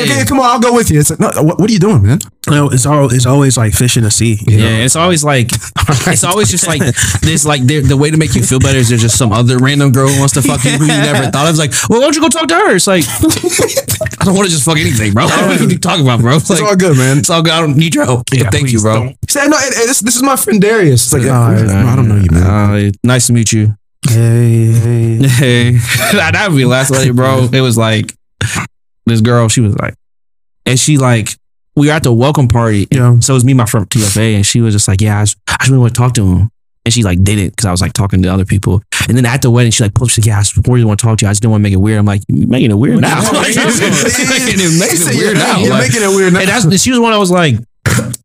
[0.00, 0.98] like, "Yeah, come on, I'll go with you.
[0.98, 2.18] It's like, no, what, what are you doing, man?
[2.48, 4.36] You know, it's all it's always like fish in the sea.
[4.48, 4.64] you know?
[4.68, 5.50] Yeah, it's always like
[6.10, 6.82] it's always just like
[7.22, 7.46] this.
[7.46, 9.92] Like the the way to make you feel better is there's just some other random
[9.92, 11.50] girl who wants to fuck you who you never thought of.
[11.50, 12.74] It's like, well, why don't you go talk to her?
[12.74, 13.04] It's like
[14.20, 15.26] I don't want to just fuck anything, bro.
[15.26, 16.36] Like, what are you talking about, bro?
[16.36, 17.18] It's It's all good, man.
[17.18, 17.52] It's all good.
[17.52, 18.26] I don't need your help.
[18.30, 19.06] but thank you, bro.
[19.06, 21.04] He said, no, it, it- this, this is my friend Darius.
[21.06, 22.42] It's like, Yeah, "Oh, yeah, I don't know you, man.
[22.88, 23.76] Uh, nice to meet you.
[24.14, 25.16] Hey, hey.
[25.28, 25.72] Hey,
[26.12, 27.48] that would be last lady, bro.
[27.52, 28.12] It was like
[29.06, 29.48] this girl.
[29.48, 29.94] She was like,
[30.66, 31.30] and she like
[31.76, 32.88] we were at the welcome party.
[32.90, 33.18] Yeah.
[33.20, 35.38] So it was me, my friend TFA, and she was just like, yeah, I just,
[35.48, 36.50] I just really want to talk to him.
[36.84, 38.82] And she like didn't because I was like talking to other people.
[39.08, 40.10] And then at the wedding, she like pulled.
[40.10, 41.28] She's like, "Yeah, I just really want to talk to you.
[41.28, 43.20] I just didn't want to make it weird." I'm like, "You making it weird now.
[43.32, 45.58] like, making it, making it weird now.
[45.58, 46.40] You're Like, making it weird now.
[46.40, 47.56] and that's she was one I was like,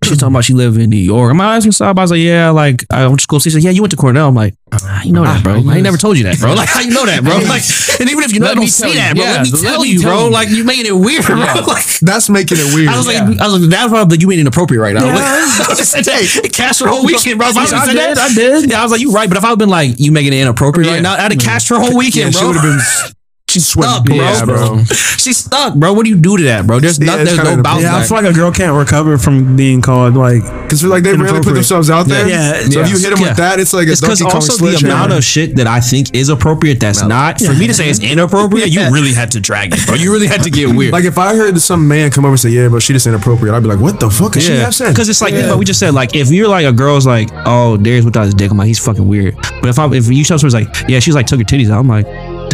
[0.05, 1.31] she talking about she lived in New York.
[1.31, 3.39] I'm asking Sab, I was like, yeah, like I went to school.
[3.39, 4.27] She said, yeah, you went to Cornell.
[4.27, 5.53] I'm like, how you know that, bro?
[5.55, 6.53] I ain't never told you that, bro.
[6.55, 7.37] Like, how you know that, bro?
[7.47, 7.63] Like,
[7.99, 8.95] and even if you know, Let I me don't see you.
[8.95, 9.23] that, bro.
[9.23, 10.25] Yeah, let me let tell me you, bro.
[10.25, 10.31] you.
[10.31, 11.35] Like, you making it weird, bro.
[11.35, 12.89] Like, that's making it weird.
[12.89, 15.05] I was like, I was like, that's why like, you made inappropriate right now.
[15.05, 15.17] Like,
[15.69, 17.47] I just said, hey, it cashed her whole weekend, bro.
[17.47, 18.71] I, would've I did, that, I did.
[18.71, 19.27] Yeah, I was like, you right.
[19.29, 21.69] But if I would been like, you making it inappropriate right now, I'd have cashed
[21.69, 22.49] her whole weekend, she bro.
[22.49, 23.11] would have been.
[23.55, 24.15] She's stuck, bro.
[24.15, 24.83] Yeah, bro.
[25.17, 25.93] She's stuck, bro.
[25.93, 26.81] What do you do to that, bro?
[26.81, 27.25] There's Yeah, nothing.
[27.25, 30.15] There's no kinda bounce Yeah, I feel like a girl can't recover from being called
[30.15, 32.27] like Because like they really put themselves out there.
[32.27, 32.59] Yeah.
[32.69, 33.29] So if you hit them Yeah.
[33.29, 34.93] with that, it's like a It's because also the sledgehammer.
[34.93, 37.39] amount of shit that I think is appropriate that's not.
[37.39, 39.95] For me to say it's inappropriate, you really had to drag it, bro.
[39.95, 40.91] You really had to get weird.
[40.91, 43.55] Like if I heard some man come over and say, "Yeah, but she just inappropriate,"
[43.55, 44.33] I'd be like, "What the fuck?
[44.33, 45.93] Cause she yeah, have sex?" because it's like what we just said.
[45.93, 48.79] Like if you're like a girl's like, oh, Darius without his dick, I'm like, he's
[48.79, 49.35] fucking weird.
[49.61, 51.79] But if I if you show someone's like, yeah, she's like took her titties out,
[51.79, 52.05] I'm like,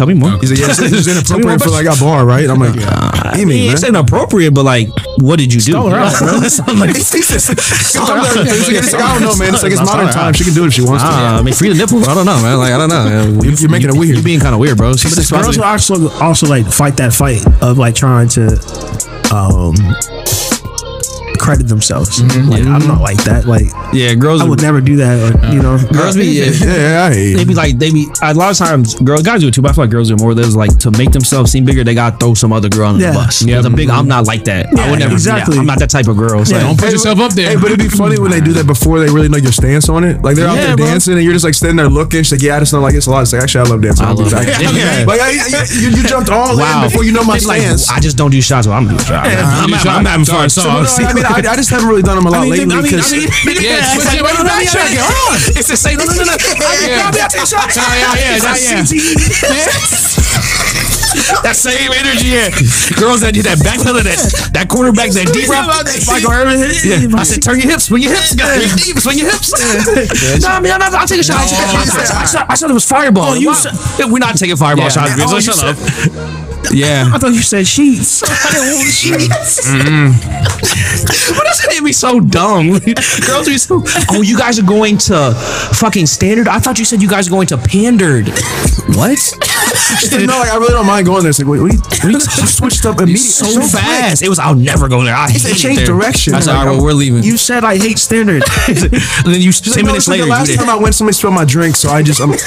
[0.01, 0.33] tell me more.
[0.41, 2.57] He's like, "Yeah, it's, it's Tell me more inappropriate for like a bar, right?" I'm
[2.57, 4.89] like, I "You mean, mean, it's man?" inappropriate, but like,
[5.21, 5.77] what did you do?
[5.77, 6.27] her out, bro.
[6.67, 9.53] I'm like, It's I don't know, man.
[9.53, 10.33] It's like it's modern time.
[10.33, 11.09] She can do it if she wants to.
[11.11, 12.07] Ah, I mean, free the nipples.
[12.07, 12.57] I don't know, man.
[12.57, 13.41] Like, I don't know.
[13.43, 14.15] You- you're making it weird.
[14.15, 14.93] You're being kind of weird, bro.
[14.93, 18.47] But girls also also like fight that fight of like trying to
[19.31, 19.75] um
[21.41, 22.21] credit themselves.
[22.21, 22.49] Mm-hmm.
[22.49, 23.45] Like I'm not like that.
[23.45, 24.41] Like yeah, girls.
[24.41, 25.17] I would never do that.
[25.17, 26.25] Or, you uh, know, girls be.
[26.27, 29.41] Yeah, Yeah, I hate they be like they be a lot of times girls guys
[29.41, 30.33] do it too, but I feel like girls do more.
[30.35, 33.11] There's like to make themselves seem bigger, they gotta throw some other girl on Yeah.
[33.11, 33.41] the bus.
[33.41, 33.89] Yeah, a big.
[33.89, 34.67] I'm not like that.
[34.77, 35.13] I would never.
[35.13, 35.31] exactly.
[35.41, 35.57] Exactly.
[35.59, 36.45] I'm not that type of girl.
[36.45, 36.61] So Yeah.
[36.63, 37.49] Don't put yourself up there.
[37.49, 39.89] Hey, but it'd be funny when they do that before they really know your stance
[39.89, 40.21] on it.
[40.21, 40.85] Like they're out Yeah, there bro.
[40.85, 42.21] dancing and you're just like standing there looking.
[42.23, 43.81] She's like, "Yeah, I just don't like it's a lot." It's like, actually, I love
[43.81, 44.05] dancing.
[44.05, 44.45] I I'll do love that.
[44.71, 45.05] Yeah.
[45.07, 46.83] Like I, I- you, you jumped all wow.
[46.83, 47.89] in before you know my It's like, stance.
[47.89, 48.67] I just don't do shots.
[48.67, 49.27] Well, I'm doing shots.
[49.27, 50.49] I'm, I'm, I'm having fun.
[50.49, 52.47] So, So, no, no, I mean, I, I just haven't really done them a lot
[52.47, 53.25] lately because Yeah,
[53.95, 54.21] switch it.
[54.21, 54.99] Wait, wait, wait, check it.
[54.99, 55.39] Hold on.
[55.57, 55.97] It's the same.
[55.97, 56.35] No, no, no, no.
[56.81, 57.07] Yeah.
[57.07, 57.75] I'll take shots.
[57.77, 57.83] Yeah,
[58.15, 59.65] yeah, yeah, yeah.
[61.43, 62.49] That same energy, yeah.
[62.99, 64.19] Girls that do that back pedal, that
[64.55, 65.67] that quarterback, that deep rock.
[66.07, 66.59] Michael Irvin.
[66.83, 67.19] Yeah.
[67.19, 68.71] I said, turn your hips, swing your hips, guys.
[69.03, 69.51] Swing your hips.
[70.41, 71.39] No, I mean, I'm not, I'll take a shot.
[71.39, 73.31] I, said, I, said, I said it was fireball.
[73.31, 73.53] Oh, you Wow.
[73.59, 74.95] said- We're not taking fireball Yeah.
[74.95, 75.11] shots.
[75.15, 75.35] Oh, bitch.
[75.35, 76.50] you Shut up.
[76.71, 77.09] Yeah.
[77.13, 78.23] I thought you said sheets.
[78.25, 79.67] I didn't want sheets.
[79.71, 80.11] Mm-hmm.
[81.31, 82.67] What does it be so dumb?
[83.25, 83.81] Girls be so.
[84.11, 85.33] Oh, you guys are going to
[85.73, 86.47] fucking standard.
[86.47, 88.27] I thought you said you guys are going to pandered.
[88.95, 89.17] What?
[89.17, 91.29] She's like, no, like, I really don't mind going there.
[91.29, 91.71] It's like, wait, what?
[91.71, 94.21] Are you, what are you, you switched up immediately so, fast.
[94.23, 94.39] It was.
[94.39, 95.15] I'll never go there.
[95.15, 95.95] I He said hate change it there.
[95.95, 96.33] direction.
[96.33, 97.23] I said, Like, all right, well, we're leaving.
[97.23, 98.43] You said I hate standard.
[98.67, 98.77] and
[99.25, 100.95] then you She's ten like, no, minutes it's like later, the last time I went,
[100.95, 102.39] somebody spilled my drink, so I just, I'm, It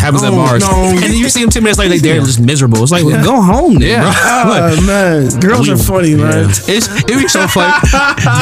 [0.00, 0.62] happens at Oh, bars.
[0.62, 0.68] no.
[0.92, 2.82] And then you see them ten minutes later, like, they're just miserable.
[2.82, 4.12] It's like, well, go home, then, Yeah.
[4.44, 4.52] bro.
[4.72, 6.50] Oh man, girls are funny, man.
[6.68, 7.72] It's it'd be so funny.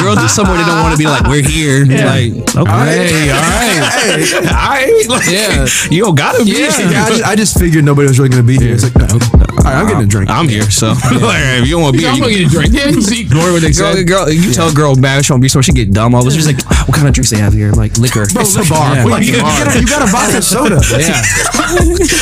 [0.01, 1.85] Girls are somewhere they don't want to be like, we're here.
[1.85, 3.07] Like, okay.
[3.07, 3.91] Hey, all right.
[4.01, 5.07] Hey, All right.
[5.07, 5.67] Like, Yeah.
[5.89, 6.51] You don't gotta be.
[6.51, 6.67] Yeah.
[6.89, 8.73] yeah, I, just, I just figured nobody was really gonna be here.
[8.73, 9.19] It's like, all
[9.63, 10.29] right, I'm getting a drink.
[10.29, 10.87] I'm here, so
[11.21, 12.73] like, if you don't want to be here, I'm here, gonna get a drink.
[12.73, 14.07] Yeah, you just ignore what they Girl, said.
[14.07, 16.33] girl, you tell a girl bad she won't be so she get dumb all this.
[16.35, 17.71] She's like, what kind of drinks they have here?
[17.71, 18.25] Like liquor.
[18.33, 18.95] Bro, it's a bar.
[18.95, 19.05] Yeah.
[19.11, 20.79] What, you, you, got a, you got a vodka soda.
[20.97, 21.21] Yeah.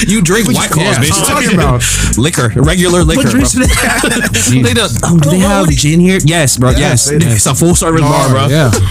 [0.07, 1.03] You drink white claws, Yeah.
[1.03, 1.11] bitch.
[1.11, 2.17] What you talking about?
[2.17, 3.24] Liquor, regular liquor.
[3.24, 3.64] What drinks bro.
[3.64, 3.99] do they have?
[4.70, 6.20] They do, oh, do they have gin here?
[6.24, 6.72] Yes, bro.
[6.72, 7.28] Yes, they do.
[7.28, 8.47] it's a full service bar, bro.
[8.47, 8.72] Yeah.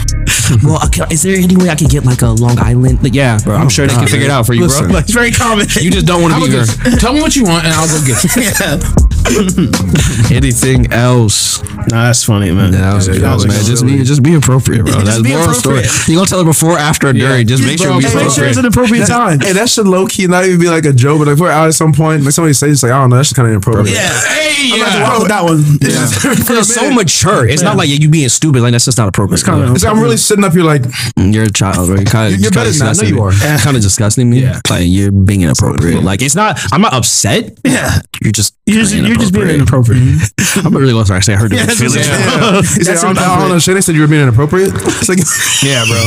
[0.65, 3.03] Well, okay, is there any way I could get like a Long Island?
[3.03, 3.55] Like, yeah, bro.
[3.55, 4.89] I'm sure they can God, figure it out for you, Listen.
[4.89, 4.99] bro.
[5.01, 5.67] It's very common.
[5.79, 6.65] You just don't want to be here.
[6.97, 9.09] Tell me what you want, and I'll go get it.
[10.31, 11.63] Anything else?
[11.63, 12.73] Nah, that's funny, man.
[12.73, 13.65] That was good, That was man.
[13.65, 14.93] Just be, just be appropriate, bro.
[15.05, 15.79] That's be moral story.
[15.79, 16.09] appropriate.
[16.09, 17.47] You gonna tell her before, after, or during?
[17.47, 19.41] Just make sure bro, we Make sure it's an appropriate time.
[19.41, 21.69] Hey, that should low key not even be like a joke, but like we're out
[21.69, 23.53] at some point, like somebody says, it's like, I don't know, that's just kind of
[23.53, 23.95] inappropriate.
[23.95, 24.09] Yeah.
[24.09, 24.99] Hey, I'm yeah.
[24.99, 25.63] not the with that one.
[25.81, 27.49] It's so mature.
[27.49, 28.63] It's not like you being stupid.
[28.63, 29.35] Like that's just not appropriate.
[29.41, 31.97] It's kinda- It's like I'm really sitting up here like, mm, You're a child, bro.
[31.97, 32.89] You're kind of You're better than.
[32.89, 33.33] I know you are.
[33.59, 34.41] Kind of disgusting me.
[34.43, 34.61] Yeah.
[34.71, 36.03] Like you're being inappropriate.
[36.03, 36.59] Like it's not.
[36.73, 37.59] I'm not upset.
[37.65, 38.01] Yeah.
[38.23, 38.55] You're just.
[38.67, 40.03] You're just, you're just being inappropriate.
[40.03, 40.67] Mm-hmm.
[40.67, 41.97] I'm really to say I heard your feelings.
[42.09, 42.63] Yeah.
[42.63, 43.59] He said, I don't, I don't know.
[43.59, 44.71] Shane said you were being inappropriate.
[44.75, 45.19] It's like,
[45.63, 45.99] Yeah, bro.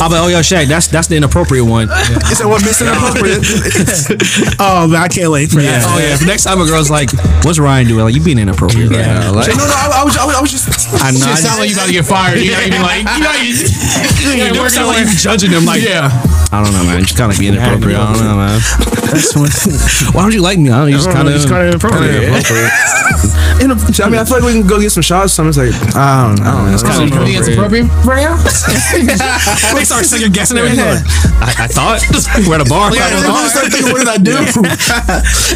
[0.00, 1.88] I'm like, oh, yo, Shaq, that's that's the inappropriate one.
[2.28, 3.42] he said, what makes inappropriate?
[4.60, 5.84] Oh, man, I can't wait for that.
[5.88, 6.16] Oh yeah.
[6.26, 7.10] Next time a girl's like,
[7.44, 9.32] "What's Ryan doing?" Like, you being inappropriate right now.
[9.32, 10.68] Like, no, no, I, I was, I was, I was just.
[11.02, 11.18] I know.
[11.18, 12.38] Shit sound like you're about to get fired.
[12.40, 15.16] You're not even like, you know, you, you You ain't working sound like on you
[15.16, 15.64] judging them.
[15.64, 16.08] Like, Yeah.
[16.52, 17.02] I don't know, man.
[17.02, 17.98] Just kind of being inappropriate.
[17.98, 18.60] I don't know, man.
[19.10, 20.70] That's what, Why don't you like me?
[20.70, 20.96] I don't know.
[20.96, 21.34] You just kind of.
[21.34, 22.30] it's kind of inappropriate.
[23.60, 25.34] I mean, I feel like we can go get some shots.
[25.34, 26.50] Something's like, I don't know.
[26.50, 26.74] I don't know.
[26.74, 28.32] It's kinda You think it's appropriate for you?
[29.76, 30.80] they start second guessing everything.
[30.80, 32.00] I, I thought
[32.48, 32.90] we're at a bar.
[32.90, 34.36] start thinking, what did I do?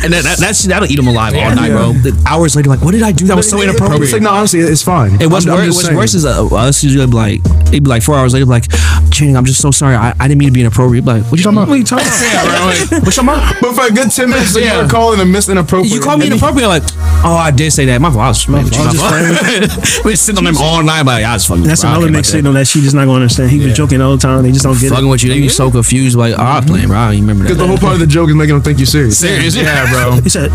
[0.05, 1.93] and that, that, that's that'll eat them alive all night, bro.
[1.93, 3.27] The hours later, like, what did I do?
[3.27, 4.03] That was so inappropriate.
[4.03, 5.21] It's like, no, honestly, it's fine.
[5.23, 5.99] And what's, I'm- I'm worse, just what's saying.
[5.99, 8.67] worse is uh, us usually like, it'd be like four hours later, like,
[9.15, 9.95] Channing, I'm just so sorry.
[9.95, 11.05] I, I didn't mean to be inappropriate.
[11.05, 11.69] Be like, what you talking about?
[11.69, 12.21] What you talking about?
[12.21, 12.67] Yeah, bro.
[12.67, 13.55] Like, What you talking about?
[13.63, 14.75] But for a good 10 minutes, Yeah.
[14.77, 15.95] you were calling and missed inappropriate.
[15.95, 16.69] You called me inappropriate.
[16.69, 16.83] Like,
[17.25, 18.01] oh, I did say that.
[18.01, 18.25] My fault.
[18.25, 18.75] I was, my fault.
[20.05, 21.03] We sitting on them all night.
[21.07, 21.63] Like, I was fucking.
[21.63, 23.51] That's another don't mixed signal that she just not going to understand.
[23.51, 24.43] He was joking all the time.
[24.43, 24.81] They just don't that.
[24.81, 25.11] get Fucking it.
[25.11, 26.17] with you, they be so confused.
[26.19, 26.99] Like, oh, I'm playing, bro.
[26.99, 27.63] I don't even remember Because that.
[27.63, 29.17] the whole part of the joke is making them think you're serious.
[29.19, 30.21] Serious, yeah, bro.
[30.23, 30.51] He said,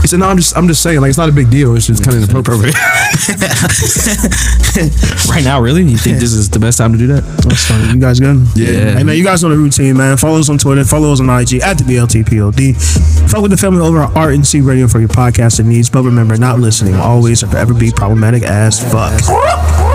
[0.00, 1.76] He said, no, I'm just, I'm just saying, like, it's not a big deal.
[1.76, 2.74] It's just kind of inappropriate.
[5.30, 5.82] right now, really?
[5.84, 7.22] You think this is the best time to do that?
[7.46, 7.81] That's funny.
[7.90, 8.46] You guys good?
[8.54, 8.96] Yeah.
[8.96, 10.16] Hey man, you guys know the routine, man.
[10.16, 13.30] Follow us on Twitter, follow us on IG at the BLTPOD.
[13.30, 15.90] Fuck with the family over at Art and C Radio for your podcasting needs.
[15.90, 19.91] But remember, not listening will always and forever be problematic as fuck.